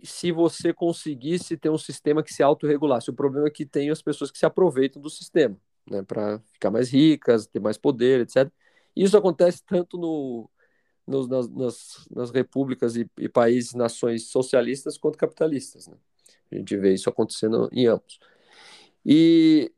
[0.03, 3.09] se você conseguisse ter um sistema que se autorregulasse.
[3.09, 5.55] O problema é que tem as pessoas que se aproveitam do sistema,
[5.89, 8.51] né, para ficar mais ricas, ter mais poder, etc.
[8.95, 10.49] Isso acontece tanto no,
[11.07, 15.87] nas, nas, nas, repúblicas e, e, países, nações socialistas quanto capitalistas.
[15.87, 15.97] Né?
[16.51, 18.19] A gente vê isso acontecendo em ambos.
[19.05, 19.71] E,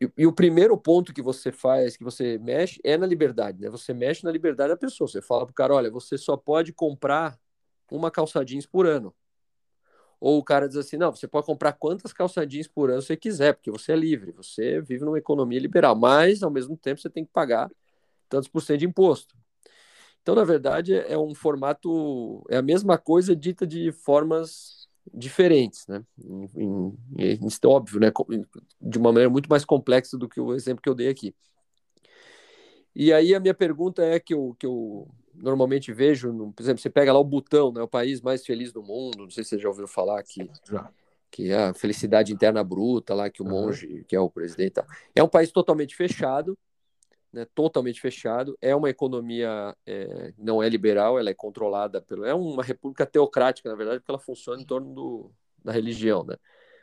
[0.00, 3.68] e, e, o primeiro ponto que você faz, que você mexe, é na liberdade, né?
[3.68, 5.08] Você mexe na liberdade da pessoa.
[5.08, 7.38] Você fala para o cara, olha, você só pode comprar
[7.90, 9.14] uma calça jeans por ano.
[10.20, 13.16] Ou o cara diz assim, não, você pode comprar quantas calça jeans por ano você
[13.16, 17.10] quiser, porque você é livre, você vive numa economia liberal, mas ao mesmo tempo você
[17.10, 17.70] tem que pagar
[18.28, 19.36] tantos por cento de imposto.
[20.22, 26.04] Então, na verdade, é um formato, é a mesma coisa dita de formas diferentes, né?
[26.18, 28.12] Em, em, em, óbvio, né?
[28.80, 31.34] De uma maneira muito mais complexa do que o exemplo que eu dei aqui.
[32.94, 36.80] E aí a minha pergunta é que eu, que eu normalmente vejo, no, por exemplo,
[36.80, 37.82] você pega lá o Butão, né?
[37.82, 39.24] O país mais feliz do mundo.
[39.24, 40.50] Não sei se você já ouviu falar aqui.
[40.68, 40.90] Já.
[41.30, 44.80] Que é a felicidade interna bruta lá que o monge, que é o presidente,
[45.14, 46.56] é um país totalmente fechado,
[47.34, 48.56] né, totalmente fechado.
[48.62, 52.24] É uma economia, é, não é liberal, ela é controlada pelo.
[52.24, 55.30] É uma república teocrática, na verdade, porque ela funciona em torno do,
[55.64, 56.24] da religião.
[56.24, 56.36] Né?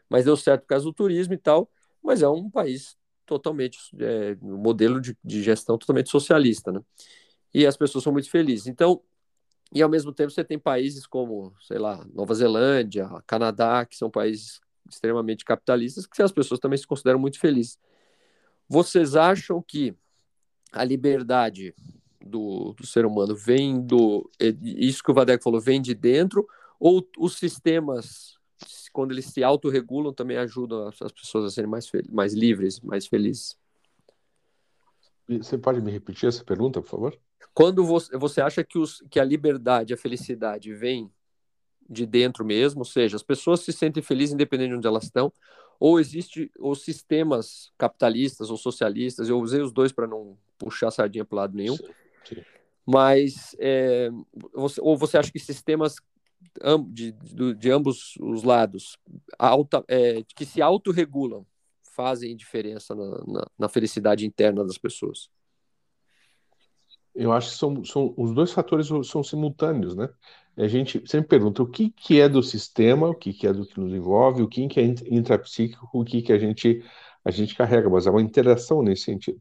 [0.09, 1.71] Mas deu certo por causa do turismo e tal,
[2.03, 6.69] mas é um país totalmente, é, um modelo de, de gestão totalmente socialista.
[6.71, 6.81] Né?
[7.53, 8.67] E as pessoas são muito felizes.
[8.67, 9.01] Então,
[9.73, 14.11] e ao mesmo tempo você tem países como, sei lá, Nova Zelândia, Canadá, que são
[14.11, 14.59] países
[14.89, 17.79] extremamente capitalistas, que as pessoas também se consideram muito felizes.
[18.67, 19.95] Vocês acham que
[20.71, 21.75] a liberdade
[22.19, 24.29] do, do ser humano vem do.
[24.61, 26.47] Isso que o Vadeco falou, vem de dentro,
[26.79, 28.37] ou os sistemas,
[28.93, 33.57] quando eles se autorregulam, também ajudam as pessoas a serem mais, mais livres, mais felizes?
[35.27, 37.19] Você pode me repetir essa pergunta, por favor?
[37.53, 41.11] Quando você, você acha que, os, que a liberdade, a felicidade vem
[41.89, 45.31] de dentro mesmo, ou seja, as pessoas se sentem felizes independente de onde elas estão,
[45.81, 50.91] ou existe os sistemas capitalistas ou socialistas, eu usei os dois para não puxar a
[50.91, 51.87] sardinha para lado nenhum, sim,
[52.23, 52.43] sim.
[52.85, 54.11] mas é,
[54.53, 55.95] você, ou você acha que sistemas
[56.87, 58.95] de, de, de ambos os lados
[59.39, 61.43] alta, é, que se autorregulam
[61.95, 65.31] fazem diferença na, na, na felicidade interna das pessoas?
[67.15, 70.09] Eu acho que são, são os dois fatores são simultâneos, né?
[70.57, 73.65] A gente sempre pergunta o que, que é do sistema, o que, que é do
[73.65, 76.83] que nos envolve, o que, que é intrapsíquico, o que, que a gente
[77.23, 79.39] a gente carrega, mas há uma interação nesse sentido.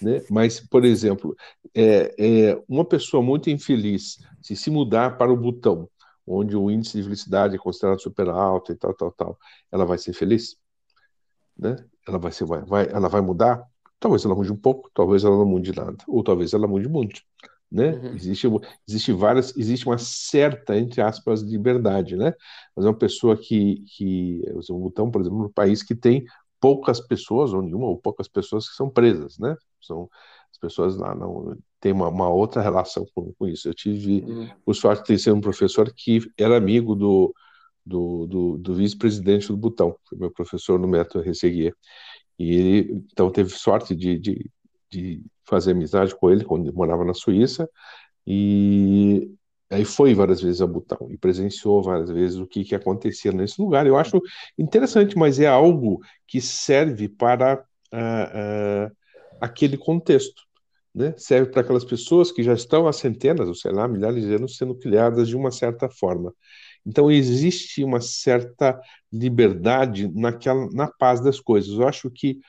[0.00, 0.22] Né?
[0.30, 1.34] Mas, por exemplo,
[1.74, 5.88] é, é, uma pessoa muito infeliz, se se mudar para o botão,
[6.26, 9.38] onde o índice de felicidade é considerado super alto e tal, tal, tal,
[9.70, 10.56] ela vai ser feliz?
[11.58, 11.76] Né?
[12.06, 13.62] Ela vai, ser, vai, vai, ela vai mudar?
[13.98, 17.22] Talvez ela mude um pouco, talvez ela não mude nada, ou talvez ela mude muito.
[17.72, 17.92] Né?
[17.92, 18.14] Uhum.
[18.14, 18.46] Existe,
[18.86, 22.34] existe várias, existe uma certa, entre aspas, liberdade, né?
[22.76, 26.26] Mas é uma pessoa que, que um botão, por exemplo, no país que tem
[26.60, 29.56] poucas pessoas, ou nenhuma, ou poucas pessoas que são presas, né?
[29.80, 30.06] São,
[30.50, 33.68] as pessoas lá não têm uma, uma outra relação com, com, isso.
[33.68, 34.50] Eu tive uhum.
[34.66, 37.34] o sorte de sido um professor que era amigo do,
[37.86, 41.74] do, do, do vice-presidente do Butão, foi meu professor no método Resseguier.
[42.38, 44.50] E ele, então, teve sorte de, de,
[44.90, 47.68] de fazer amizade com ele quando ele morava na Suíça.
[48.26, 49.30] E
[49.70, 53.60] aí foi várias vezes a Butão e presenciou várias vezes o que, que acontecia nesse
[53.60, 53.86] lugar.
[53.86, 54.20] Eu acho
[54.58, 58.96] interessante, mas é algo que serve para uh, uh,
[59.40, 60.42] aquele contexto.
[60.94, 61.14] Né?
[61.16, 64.56] Serve para aquelas pessoas que já estão há centenas, ou sei lá, milhares de anos
[64.56, 66.34] sendo criadas de uma certa forma.
[66.84, 68.78] Então existe uma certa
[69.10, 71.72] liberdade naquela, na paz das coisas.
[71.78, 72.40] Eu acho que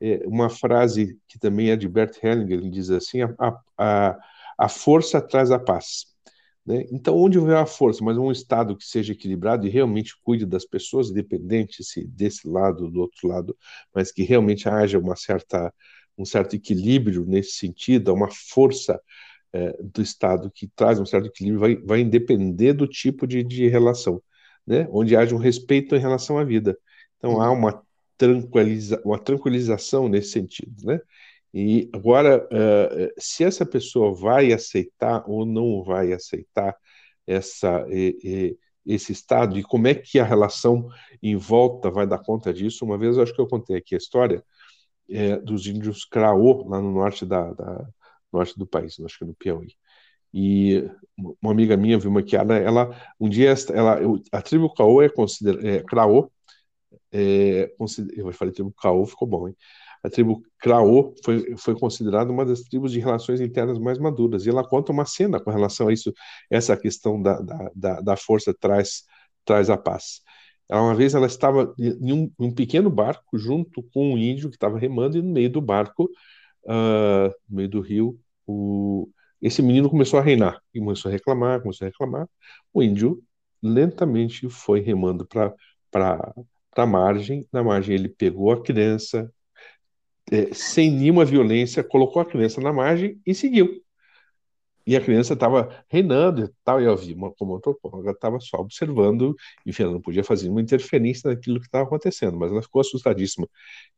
[0.00, 4.18] é, uma frase que também é de Bert Hellinger, ele diz assim: a, a,
[4.58, 6.06] a força traz a paz.
[6.64, 6.84] Né?
[6.90, 10.64] Então, onde houver a força, mas um Estado que seja equilibrado e realmente cuide das
[10.64, 13.56] pessoas, independente se desse lado do outro lado,
[13.94, 15.72] mas que realmente haja uma certa,
[16.16, 19.00] um certo equilíbrio nesse sentido, uma força
[19.52, 23.68] é, do Estado que traz um certo equilíbrio, vai, vai depender do tipo de, de
[23.68, 24.22] relação,
[24.66, 24.86] né?
[24.90, 26.78] onde haja um respeito em relação à vida.
[27.18, 27.82] Então, há uma,
[28.20, 30.84] tranquiliza, uma tranquilização nesse sentido.
[30.84, 31.00] Né?
[31.54, 36.76] E agora, uh, se essa pessoa vai aceitar ou não vai aceitar
[37.26, 38.58] essa, e, e,
[38.92, 40.86] esse estado e como é que a relação
[41.22, 43.98] em volta vai dar conta disso, uma vez eu acho que eu contei aqui a
[43.98, 44.44] história
[45.08, 47.88] é, dos índios Craô, lá no norte da, da
[48.30, 49.74] norte do país, acho que no Piauí.
[50.32, 50.88] E
[51.42, 53.98] uma amiga minha viu uma que ela, um dia ela,
[54.30, 56.30] a tribo Caô é considerada é, Craô,
[57.12, 57.72] é,
[58.16, 59.56] eu falei tribo Caô, ficou bom, hein?
[60.02, 64.46] A tribo Craô foi, foi considerada uma das tribos de relações internas mais maduras.
[64.46, 66.12] E ela conta uma cena com relação a isso,
[66.50, 69.04] essa questão da, da, da, da força traz,
[69.44, 70.22] traz a paz.
[70.68, 74.56] Ela, uma vez ela estava em um, um, pequeno barco junto com um índio que
[74.56, 76.04] estava remando, e no meio do barco
[76.64, 79.08] uh, no meio do rio, o,
[79.40, 82.28] esse menino começou a reinar, e começou a reclamar, começou a reclamar.
[82.72, 83.22] O índio
[83.62, 86.34] lentamente foi remando para
[86.76, 89.32] a margem, na margem ele pegou a criança,
[90.30, 93.82] é, sem nenhuma violência, colocou a criança na margem e seguiu.
[94.86, 99.36] E a criança estava reinando e tal, e eu vi, como antropóloga, estava só observando,
[99.66, 103.48] enfim, ela não podia fazer uma interferência naquilo que estava acontecendo, mas ela ficou assustadíssima.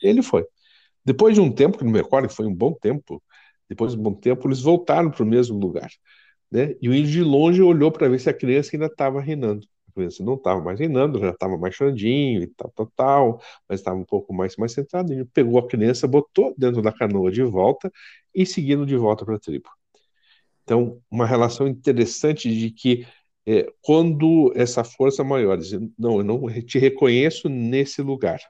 [0.03, 0.45] E ele foi.
[1.05, 3.23] Depois de um tempo, que não me recordo, foi um bom tempo,
[3.69, 5.91] depois de um bom tempo, eles voltaram para o mesmo lugar.
[6.51, 6.75] Né?
[6.83, 9.67] E o índio de longe olhou para ver se a criança ainda estava reinando.
[9.93, 13.97] Criança não estava mais reinando, já estava mais choradinho e tal, tal, tal, mas estava
[13.99, 15.13] um pouco mais, mais centrado.
[15.13, 17.91] Ele pegou a criança, botou dentro da canoa de volta
[18.35, 19.69] e seguindo de volta para a tribo.
[20.65, 23.07] Então, uma relação interessante de que
[23.47, 28.41] é, quando essa força maior diz, não, eu não te reconheço nesse lugar,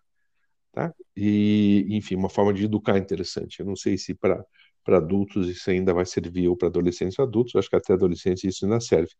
[0.72, 0.94] Tá?
[1.16, 3.60] E, enfim, uma forma de educar interessante.
[3.60, 4.44] Eu não sei se para
[4.84, 8.44] para adultos isso ainda vai servir ou para adolescentes ou adultos, acho que até adolescentes
[8.44, 9.10] isso ainda serve.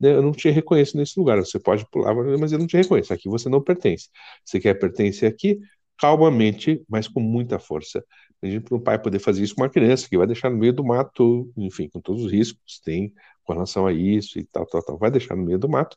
[0.00, 3.12] Né, eu não te reconheço nesse lugar, você pode pular, mas eu não te reconheço,
[3.12, 4.08] aqui você não pertence.
[4.44, 5.58] Você quer pertencer aqui,
[5.98, 8.04] calmamente, mas com muita força.
[8.42, 10.72] A gente não pai poder fazer isso com uma criança que vai deixar no meio
[10.72, 13.12] do mato, enfim, com todos os riscos que tem
[13.44, 15.96] com relação a isso e tal, tal, tal, vai deixar no meio do mato,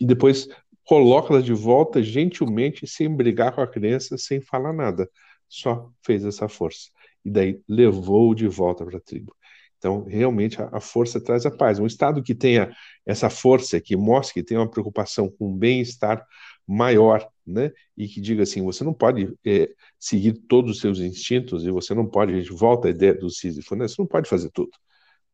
[0.00, 0.48] e depois
[0.84, 5.08] coloca-la de volta gentilmente, sem brigar com a criança, sem falar nada.
[5.48, 6.90] Só fez essa força.
[7.24, 9.34] E daí levou de volta para a tribo.
[9.78, 11.78] Então, realmente, a, a, força traz a paz.
[11.78, 16.24] Um Estado que tenha essa força, que mostre que tem uma preocupação com o bem-estar
[16.66, 17.70] maior, né?
[17.96, 21.94] E que diga assim, você não pode é, seguir todos os seus instintos e você
[21.94, 23.86] não pode, a gente volta à ideia do Sísifo, né?
[23.86, 24.70] Você não pode fazer tudo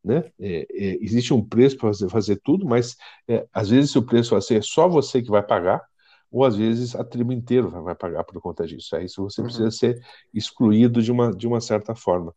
[0.03, 0.31] né?
[0.39, 2.95] É, é, existe um preço para fazer, fazer tudo, mas
[3.27, 5.81] é, às vezes o preço vai ser só você que vai pagar,
[6.31, 8.95] ou às vezes a tribo inteira vai pagar por conta disso.
[8.95, 9.47] É isso você uhum.
[9.47, 10.01] precisa ser
[10.33, 12.33] excluído de uma, de uma certa forma.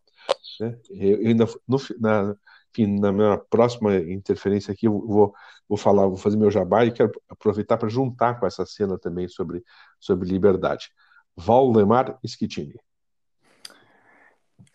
[0.60, 0.78] Né?
[0.90, 2.36] Eu, eu ainda, no, na,
[2.70, 5.32] enfim, na minha próxima interferência aqui, eu vou,
[5.68, 9.28] vou falar, vou fazer meu jabá e quero aproveitar para juntar com essa cena também
[9.28, 9.62] sobre,
[10.00, 10.90] sobre liberdade.
[11.36, 12.78] Valdemar Schettini.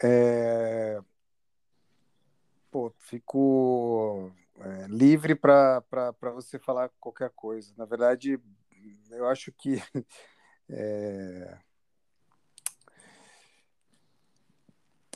[0.02, 1.00] É...
[2.72, 5.84] Pô, fico é, livre para
[6.34, 7.74] você falar qualquer coisa.
[7.76, 8.40] Na verdade,
[9.12, 9.82] eu acho que
[10.70, 11.58] é,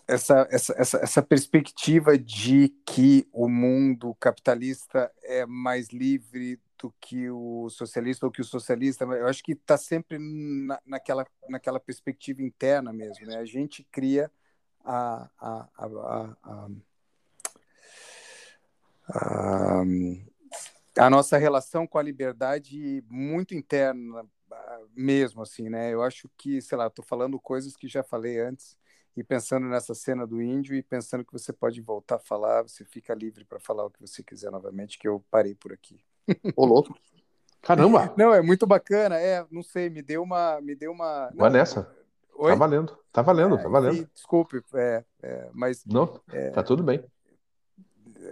[0.07, 7.29] essa, essa, essa, essa perspectiva de que o mundo capitalista é mais livre do que
[7.29, 12.41] o socialista ou que o socialista, eu acho que está sempre na, naquela, naquela perspectiva
[12.41, 13.25] interna mesmo.
[13.25, 13.37] Né?
[13.37, 14.29] A gente cria
[14.83, 15.85] a, a, a,
[16.43, 16.69] a,
[19.07, 19.83] a, a
[21.09, 24.25] nossa relação com a liberdade muito interna
[24.95, 25.93] mesmo assim, né?
[25.93, 28.77] Eu acho que, sei lá, estou falando coisas que já falei antes
[29.15, 32.83] e pensando nessa cena do índio e pensando que você pode voltar a falar, você
[32.83, 35.99] fica livre para falar o que você quiser novamente, que eu parei por aqui.
[36.55, 36.97] Ô, louco.
[37.61, 38.13] Caramba!
[38.17, 40.59] Não, é muito bacana, é, não sei, me deu uma.
[40.59, 41.89] Me deu uma Vai nessa.
[42.35, 42.51] Oi?
[42.51, 43.95] Tá valendo, tá valendo, é, tá valendo.
[43.95, 45.85] Sim, desculpe, é, é, mas.
[45.85, 47.01] Não, é, tá tudo bem.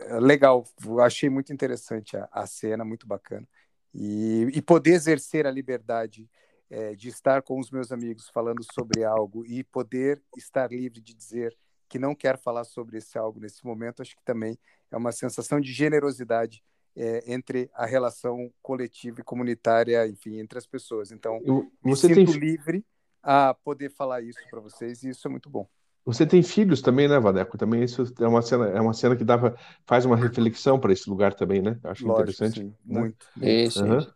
[0.07, 0.65] É, legal,
[1.03, 3.47] achei muito interessante a, a cena, muito bacana.
[3.93, 6.29] E, e poder exercer a liberdade
[6.69, 11.13] é, de estar com os meus amigos falando sobre algo e poder estar livre de
[11.13, 11.55] dizer
[11.89, 14.57] que não quer falar sobre esse algo nesse momento, acho que também
[14.89, 16.63] é uma sensação de generosidade
[16.95, 21.11] é, entre a relação coletiva e comunitária, enfim, entre as pessoas.
[21.11, 22.39] Então, Eu, me sinto tem...
[22.39, 22.85] livre
[23.21, 25.67] a poder falar isso para vocês e isso é muito bom.
[26.05, 27.57] Você tem filhos também, né, Vadeco?
[27.57, 31.09] Também isso é uma cena, é uma cena que dava, faz uma reflexão para esse
[31.09, 31.79] lugar também, né?
[31.83, 32.59] Acho Lógico, interessante.
[32.61, 32.99] Sim, né?
[33.01, 33.27] muito.
[33.39, 34.07] Isso, uhum.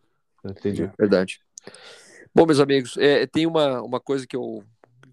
[0.44, 0.90] Entendi.
[0.98, 1.40] Verdade.
[2.34, 4.62] Bom, meus amigos, é, tem uma, uma coisa que eu.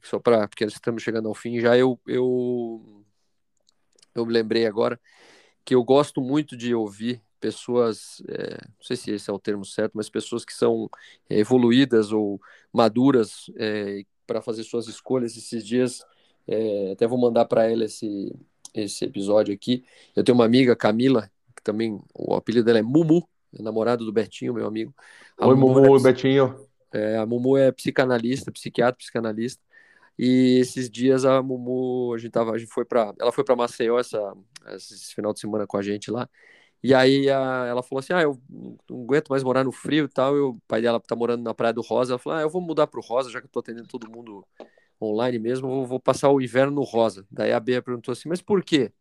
[0.02, 0.48] Só para.
[0.48, 3.04] Porque estamos chegando ao fim já, eu, eu.
[4.16, 5.00] Eu me lembrei agora
[5.66, 9.66] que eu gosto muito de ouvir pessoas, é, não sei se esse é o termo
[9.66, 10.90] certo, mas pessoas que são
[11.30, 12.40] é, evoluídas ou
[12.72, 15.36] maduras é, para fazer suas escolhas.
[15.36, 16.02] Esses dias,
[16.48, 18.36] é, até vou mandar para ela esse,
[18.74, 19.84] esse episódio aqui.
[20.16, 23.28] Eu tenho uma amiga, Camila, que também o apelido dela é Mumu,
[23.58, 24.94] é namorado do Bertinho, meu amigo.
[25.38, 26.68] A Oi, Mumu, Mumu Betinho.
[26.92, 29.62] É, a Mumu é psicanalista, psiquiatra, psicanalista.
[30.18, 33.56] E esses dias a Mumu, a gente tava, a gente foi para, ela foi para
[33.56, 34.20] Maceió essa,
[34.76, 36.30] esse final de semana com a gente lá.
[36.84, 38.40] E aí a, ela falou assim: "Ah, eu
[38.90, 40.36] não aguento mais morar no frio e tal".
[40.36, 42.14] E o pai dela tá morando na Praia do Rosa.
[42.14, 44.46] Ela falou: "Ah, eu vou mudar pro Rosa, já que eu tô atendendo todo mundo
[45.06, 47.26] online mesmo, eu vou passar o inverno no Rosa".
[47.32, 48.92] Daí a Bea perguntou assim: "Mas por quê?".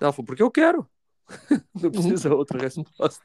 [0.00, 0.88] Ela falou: "Porque eu quero".
[1.74, 3.24] não precisa outra resposta.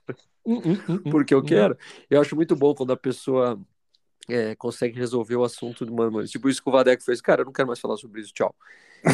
[1.12, 1.78] Porque eu quero.
[2.10, 3.60] Eu acho muito bom quando a pessoa
[4.30, 6.28] é, consegue resolver o assunto de uma maneira.
[6.28, 8.56] Tipo isso que o Vadec fez, cara, eu não quero mais falar sobre isso, tchau.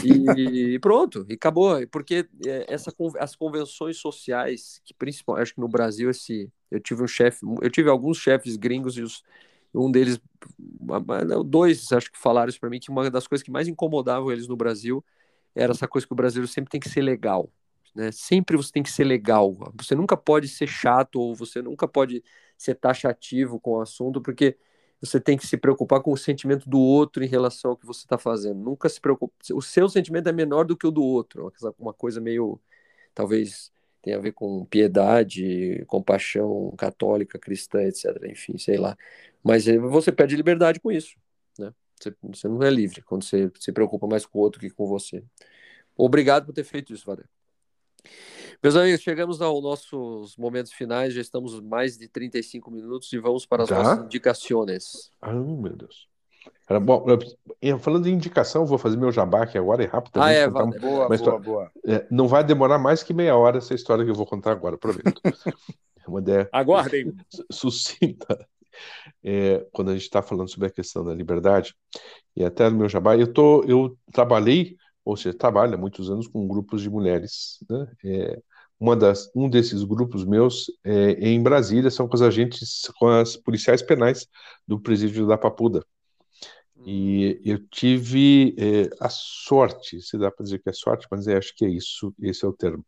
[0.03, 1.75] E, e pronto, e acabou.
[1.87, 7.03] Porque é, essa, as convenções sociais, que principalmente, acho que no Brasil, esse, eu tive
[7.03, 9.23] um chefe, eu tive alguns chefes gringos e os,
[9.73, 10.19] um deles,
[11.45, 14.47] dois, acho que falaram isso para mim, que uma das coisas que mais incomodavam eles
[14.47, 15.03] no Brasil
[15.55, 17.49] era essa coisa que o brasileiro sempre tem que ser legal.
[17.95, 18.11] Né?
[18.11, 19.55] Sempre você tem que ser legal.
[19.75, 22.23] Você nunca pode ser chato ou você nunca pode
[22.57, 24.57] ser taxativo com o assunto, porque
[24.99, 28.05] você tem que se preocupar com o sentimento do outro em relação ao que você
[28.05, 28.59] está fazendo.
[28.63, 29.33] Nunca se preocupe.
[29.53, 31.51] O seu sentimento é menor do que o do outro.
[31.77, 32.59] Uma coisa meio,
[33.13, 33.72] talvez
[34.03, 38.05] tenha a ver com piedade, compaixão católica, cristã, etc.
[38.29, 38.97] Enfim, sei lá.
[39.41, 41.15] Mas eh, você perde liberdade com isso.
[41.57, 41.73] Né?
[41.99, 44.85] Você, você não é livre quando você se preocupa mais com o outro que com
[44.85, 45.23] você.
[45.95, 47.29] Obrigado por ter feito isso, Valério.
[48.61, 53.45] Meus amigos, chegamos aos nossos momentos finais, já estamos mais de 35 minutos e vamos
[53.45, 53.77] para as já?
[53.77, 55.11] nossas indicações.
[55.21, 56.12] Ah, meu Deus.
[56.81, 57.05] Bom,
[57.79, 60.21] falando em indicação, vou fazer meu jabá aqui agora, é rápido.
[60.21, 61.71] Ah, é, boa, boa, história, boa.
[61.85, 64.77] É, não vai demorar mais que meia hora essa história que eu vou contar agora,
[64.77, 65.21] prometo.
[66.07, 67.13] Uma ideia Aguardem.
[67.51, 68.45] sucinta.
[69.23, 71.75] É, quando a gente está falando sobre a questão da liberdade,
[72.35, 74.75] e até no meu jabá, eu, tô, eu trabalhei
[75.05, 77.59] ou seja, trabalha muitos anos com grupos de mulheres.
[77.69, 77.87] Né?
[78.05, 78.41] É,
[78.79, 83.35] uma das, um desses grupos meus é, em Brasília são com os agentes, com as
[83.35, 84.27] policiais penais
[84.67, 85.85] do presídio da Papuda.
[86.85, 91.53] E eu tive é, a sorte, se dá para dizer que é sorte, mas acho
[91.55, 92.85] que é isso, esse é o termo,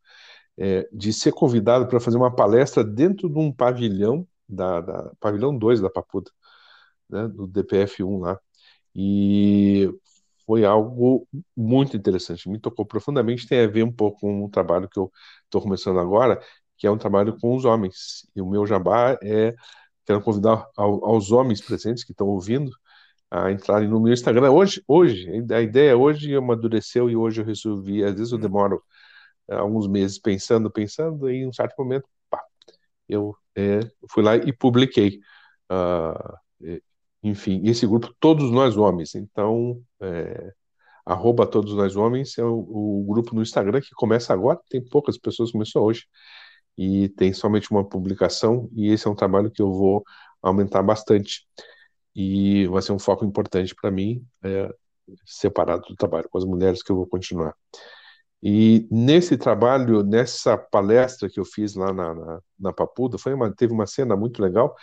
[0.58, 5.58] é, de ser convidado para fazer uma palestra dentro de um pavilhão, da, da pavilhão
[5.58, 6.32] 2 da Papuda,
[7.10, 8.40] né, do DPF 1 lá.
[8.96, 9.90] E
[10.46, 14.90] foi algo muito interessante, me tocou profundamente, tem a ver um pouco com o trabalho
[14.90, 15.12] que eu
[15.46, 16.42] estou começando agora,
[16.78, 18.28] que é um trabalho com os homens.
[18.36, 19.56] E o meu jabá é
[20.06, 22.72] quero convidar ao, aos homens presentes que estão ouvindo
[23.32, 24.52] a entrarem no meu Instagram.
[24.52, 28.04] Hoje, hoje, a ideia hoje amadureceu e hoje eu resolvi.
[28.04, 28.82] Às vezes eu demoro
[29.50, 32.42] uh, alguns meses pensando, pensando, e em um certo momento, pá,
[33.10, 35.20] eu é, fui lá e publiquei.
[35.72, 36.80] Uh,
[37.24, 39.16] enfim, esse grupo, todos nós homens.
[39.16, 40.54] Então, é,
[41.06, 45.18] arroba todos nós homens é o, o, grupo no Instagram que começa agora, tem poucas
[45.18, 46.06] pessoas, começou hoje,
[46.78, 50.04] e tem somente uma publicação, e esse é um trabalho que eu vou
[50.42, 51.48] aumentar bastante
[52.16, 54.74] e vai ser um foco importante para mim, é,
[55.26, 57.54] separado do trabalho com as mulheres que eu vou continuar.
[58.42, 63.52] E nesse trabalho, nessa palestra que eu fiz lá na, na, na Papuda, foi uma,
[63.54, 64.76] teve uma cena muito legal.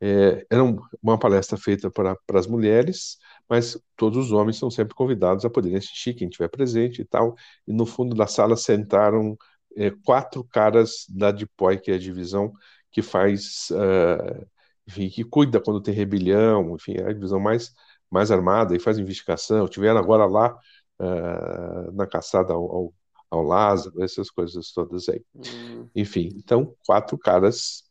[0.00, 0.62] É, era
[1.02, 3.18] uma palestra feita para as mulheres,
[3.48, 7.34] mas todos os homens são sempre convidados a poderem assistir, quem estiver presente e tal.
[7.66, 9.36] E no fundo da sala sentaram
[9.76, 12.52] é, quatro caras da DIPOI, que é a divisão
[12.90, 14.46] que faz uh,
[14.86, 17.72] enfim, que cuida quando tem rebelião, enfim, é a divisão mais,
[18.10, 19.68] mais armada e faz investigação.
[19.68, 20.56] Tiveram agora lá
[21.00, 22.94] uh, na caçada ao, ao,
[23.30, 25.24] ao, Lázaro, essas coisas todas aí.
[25.34, 25.88] Hum.
[25.94, 27.84] Enfim, então, quatro caras,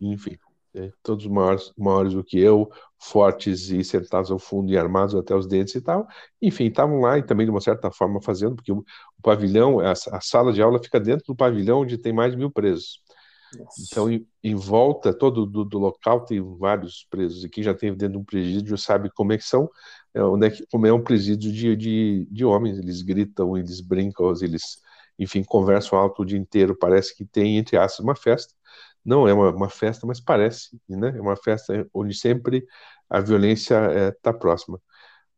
[0.00, 0.38] enfim,
[0.74, 5.34] é, todos maiores, maiores do que eu, fortes e sentados ao fundo e armados até
[5.34, 6.06] os dentes e tal.
[6.40, 9.92] Enfim, estavam lá e também, de uma certa forma, fazendo, porque o, o pavilhão, a,
[9.92, 13.02] a, sala de aula fica dentro do pavilhão onde tem mais de mil presos.
[13.78, 17.44] Então, em, em, volta todo do, do, local tem vários presos.
[17.44, 19.70] E quem já teve dentro de um presídio sabe como é que são,
[20.14, 22.78] é, onde é que, como é um presídio de, de, de homens.
[22.78, 24.78] Eles gritam, eles brincam, eles,
[25.18, 26.76] enfim, conversam alto o dia inteiro.
[26.76, 28.54] Parece que tem, entre aspas, uma festa.
[29.04, 31.12] Não é uma, uma festa, mas parece, né?
[31.16, 32.64] É uma festa onde sempre
[33.10, 34.80] a violência está é, próxima.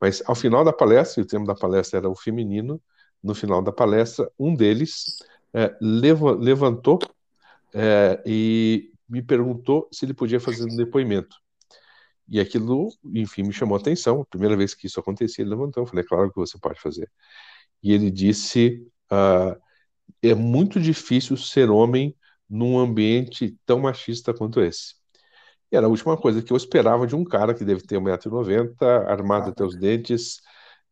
[0.01, 2.81] Mas ao final da palestra, e o tema da palestra era o feminino,
[3.23, 5.17] no final da palestra, um deles
[5.55, 6.99] é, levantou
[7.75, 11.37] é, e me perguntou se ele podia fazer um depoimento.
[12.29, 14.23] E aquilo, enfim, me chamou a atenção.
[14.23, 15.83] A primeira vez que isso acontecia, ele levantou.
[15.83, 17.11] Eu falei, claro que você pode fazer.
[17.83, 19.57] E ele disse: ah,
[20.23, 22.17] é muito difícil ser homem
[22.49, 24.95] num ambiente tão machista quanto esse.
[25.73, 28.75] E era a última coisa que eu esperava de um cara que deve ter 1,90m,
[29.09, 30.41] armado ah, até os dentes,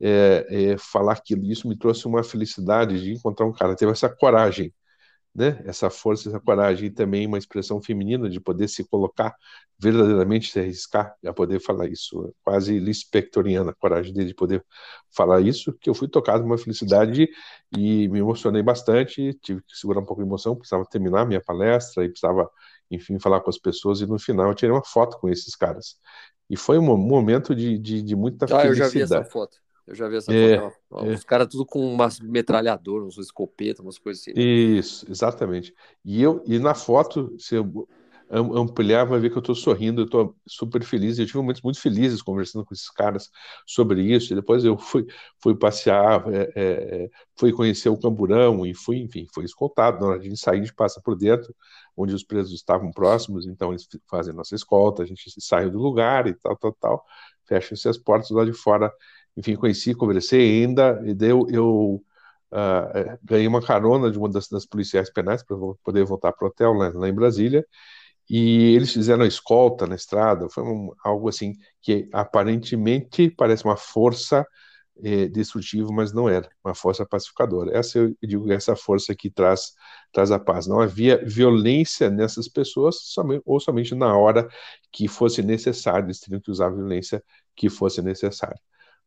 [0.01, 1.45] é, é, falar aquilo.
[1.45, 4.73] Isso me trouxe uma felicidade de encontrar um cara que teve essa coragem
[5.35, 5.63] né?
[5.65, 9.35] Essa força, essa coragem e também uma expressão feminina de poder se colocar
[9.79, 14.65] verdadeiramente se arriscar a poder falar isso, quase lispectoriana a coragem dele de poder
[15.11, 17.29] falar isso, que eu fui tocado uma felicidade
[17.77, 21.41] e me emocionei bastante, tive que segurar um pouco de emoção, precisava terminar a minha
[21.41, 22.49] palestra e precisava,
[22.91, 25.97] enfim, falar com as pessoas e no final eu tirei uma foto com esses caras.
[26.49, 28.69] E foi um momento de, de, de muita ah, felicidade.
[28.69, 29.57] eu já vi essa foto.
[29.87, 31.07] Eu já vi essa é, foto.
[31.07, 31.15] É.
[31.15, 34.33] Os caras tudo com umas metralhadoras, uns escopetas, umas coisas assim.
[34.33, 34.43] Né?
[34.43, 35.75] Isso, exatamente.
[36.05, 37.89] E eu e na foto, se eu
[38.33, 41.19] ampliar, vai ver que eu estou sorrindo, eu estou super feliz.
[41.19, 43.31] Eu tive momentos muito felizes conversando com esses caras
[43.67, 44.33] sobre isso.
[44.33, 45.07] E depois eu fui,
[45.39, 50.01] fui passear, é, é, é fui conhecer o Camburão e fui, enfim, foi escoltado.
[50.01, 51.55] Na hora de sair, a gente passa por dentro,
[51.95, 56.27] onde os presos estavam próximos, então eles fazem nossa escolta, a gente sai do lugar
[56.27, 57.05] e tal, tal, tal.
[57.45, 58.91] Fecham-se as portas lá de fora
[59.37, 62.03] enfim, conheci, conversei ainda, e daí eu,
[62.53, 66.49] uh, ganhei uma carona de uma das, das policiais penais para poder voltar para o
[66.49, 67.67] hotel lá, lá, em Brasília,
[68.31, 73.77] e eles fizeram a escolta na estrada, foi um, algo assim que aparentemente parece uma
[73.77, 74.47] força
[75.03, 77.77] eh, destrutiva, mas não era, uma força pacificadora.
[77.77, 79.73] Essa eu digo, essa força que traz,
[80.13, 80.67] traz a paz.
[80.67, 84.49] Não havia violência nessas pessoas, somente, ou somente na hora
[84.93, 87.23] que fosse necessário, eles teriam que usar a violência
[87.57, 88.61] que fosse necessária.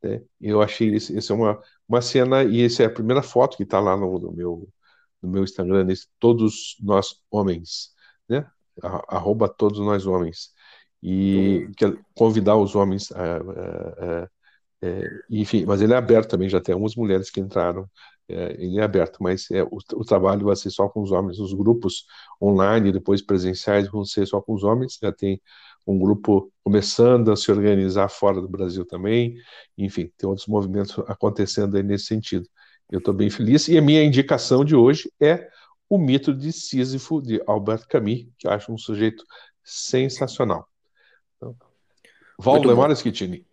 [0.05, 0.21] Né?
[0.39, 3.63] Eu achei isso, isso é uma, uma cena, e essa é a primeira foto que
[3.63, 4.69] está lá no, no, meu,
[5.21, 7.91] no meu Instagram, nesse, todos nós homens,
[8.29, 8.47] né?
[9.07, 10.53] arroba todos nós homens.
[11.01, 11.97] E uhum.
[12.15, 14.29] convidar os homens a, a, a
[14.81, 17.89] é, enfim, mas ele é aberto também, já tem algumas mulheres que entraram,
[18.27, 21.39] é, ele é aberto, mas é, o, o, trabalho vai ser só com os homens,
[21.39, 22.05] os grupos
[22.41, 25.41] online, depois presenciais vão ser só com os homens, já tem
[25.85, 29.37] um grupo começando a se organizar fora do Brasil também,
[29.77, 32.47] enfim, tem outros movimentos acontecendo aí nesse sentido.
[32.89, 35.49] Eu estou bem feliz, e a minha indicação de hoje é
[35.89, 39.23] o mito de Sísifo, de Albert Camus, que eu acho um sujeito
[39.63, 40.67] sensacional.
[41.37, 41.55] Então,
[42.39, 43.45] Valdemar Schettini.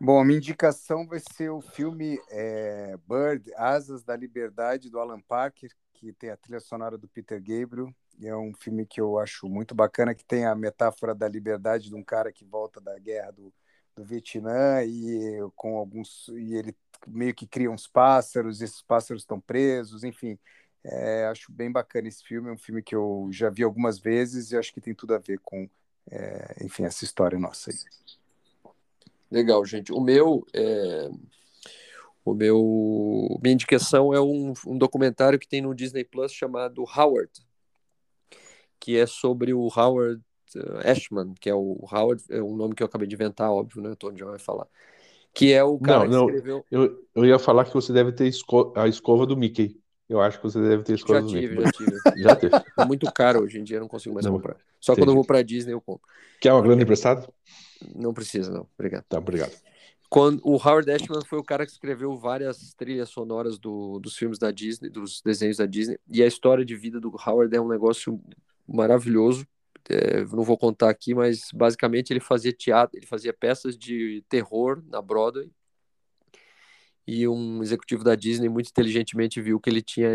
[0.00, 5.20] Bom, a minha indicação vai ser o filme é, Bird, Asas da Liberdade, do Alan
[5.20, 7.88] Parker, que tem a trilha sonora do Peter Gabriel.
[8.22, 11.94] É um filme que eu acho muito bacana, que tem a metáfora da liberdade de
[11.94, 13.52] um cara que volta da guerra do,
[13.94, 19.40] do Vietnã e com alguns e ele meio que cria uns pássaros, esses pássaros estão
[19.40, 20.38] presos, enfim.
[20.82, 24.50] É, acho bem bacana esse filme, é um filme que eu já vi algumas vezes
[24.50, 25.68] e acho que tem tudo a ver com
[26.10, 27.76] é, enfim, essa história nossa aí.
[29.30, 29.92] Legal, gente.
[29.92, 31.10] O meu, é...
[32.24, 37.30] o meu, minha indicação é um, um documentário que tem no Disney Plus chamado Howard,
[38.84, 40.20] que é sobre o Howard
[40.56, 43.80] uh, Ashman, que é o Howard, é um nome que eu acabei de inventar, óbvio,
[43.80, 43.88] né?
[43.88, 44.66] O Tony já vai falar.
[45.32, 46.64] Que é o cara não, não, que escreveu.
[46.70, 48.74] Eu, eu ia falar que você deve ter esco...
[48.76, 49.80] a escova do Mickey.
[50.06, 51.64] Eu acho que você deve ter a escova Já do tive, Mickey.
[51.64, 51.96] já tive.
[52.22, 52.56] Já teve.
[52.78, 54.58] É muito caro hoje em dia, eu não consigo mais Não, comprar.
[54.78, 55.06] Só entendi.
[55.06, 56.06] quando eu vou pra Disney eu compro.
[56.38, 57.26] Quer uma grana emprestada?
[57.94, 58.68] Não precisa, não.
[58.78, 59.04] Obrigado.
[59.08, 59.52] Tá, obrigado.
[60.10, 64.38] Quando, o Howard Ashman foi o cara que escreveu várias trilhas sonoras do, dos filmes
[64.38, 67.66] da Disney, dos desenhos da Disney, e a história de vida do Howard é um
[67.66, 68.20] negócio
[68.66, 69.46] maravilhoso.
[69.88, 74.82] É, não vou contar aqui, mas basicamente ele fazia teatro, ele fazia peças de terror
[74.88, 75.50] na Broadway.
[77.06, 80.14] E um executivo da Disney muito inteligentemente viu que ele tinha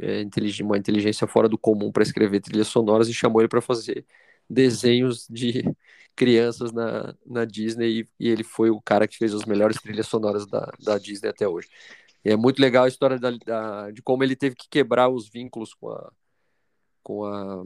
[0.00, 0.24] é,
[0.62, 4.06] uma inteligência fora do comum para escrever trilhas sonoras e chamou ele para fazer
[4.48, 5.62] desenhos de
[6.16, 10.06] crianças na, na Disney e, e ele foi o cara que fez as melhores trilhas
[10.08, 11.68] sonoras da, da Disney até hoje.
[12.24, 15.28] E é muito legal a história da, da- de como ele teve que quebrar os
[15.28, 16.12] vínculos com a,
[17.02, 17.62] com a,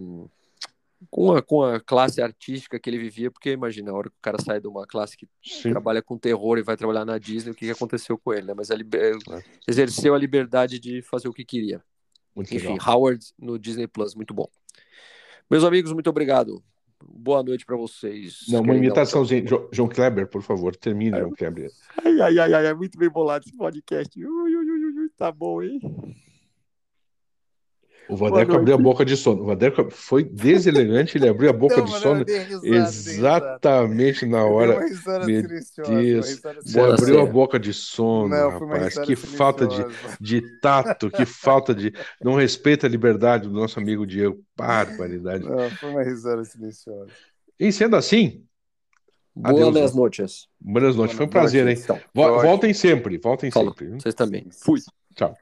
[1.11, 4.22] com a, com a classe artística que ele vivia, porque imagina, a hora que o
[4.22, 5.70] cara sai de uma classe que Sim.
[5.70, 8.55] trabalha com terror e vai trabalhar na Disney, o que, que aconteceu com ele, né?
[8.57, 9.43] Mas a liber- É.
[9.68, 11.82] exerceu a liberdade de fazer o que queria.
[12.35, 12.97] Muito Enfim, legal.
[12.97, 14.49] Howard no Disney Plus, muito bom.
[15.51, 16.62] Meus amigos, muito obrigado.
[17.07, 18.47] Boa noite para vocês.
[18.49, 19.43] Não, uma dar um imitaçãozinha.
[19.45, 21.70] Jo- João Kleber, por favor, termine, João Kleber.
[22.03, 24.18] Ai, ai, ai, ai, é muito bem bolado esse podcast.
[24.18, 25.78] Ui, ui, ui, ui, tá bom, hein?
[28.09, 29.42] O Vadeco abriu a boca de sono.
[29.42, 34.76] O Vadeco foi deselegante, ele abriu a boca Não, de sono risada, exatamente na hora.
[34.76, 38.98] uma risada Meu Deus, Você abriu a boca de sono, Não, rapaz.
[38.98, 39.84] Que falta de,
[40.20, 41.92] de tato, que falta de.
[42.22, 44.38] Não respeita a liberdade do nosso amigo Diego.
[44.57, 45.44] Barbaridade.
[45.44, 47.11] Não, foi uma risada silenciosa.
[47.59, 48.44] E sendo assim,
[49.36, 50.46] Boas noites.
[50.61, 51.16] boas noites.
[51.16, 51.76] Foi um prazer, hein?
[51.76, 51.98] Então.
[52.14, 53.70] Voltem sempre, voltem Falou.
[53.70, 54.00] sempre.
[54.00, 54.46] vocês também.
[54.62, 54.80] Fui.
[55.16, 55.36] Tchau.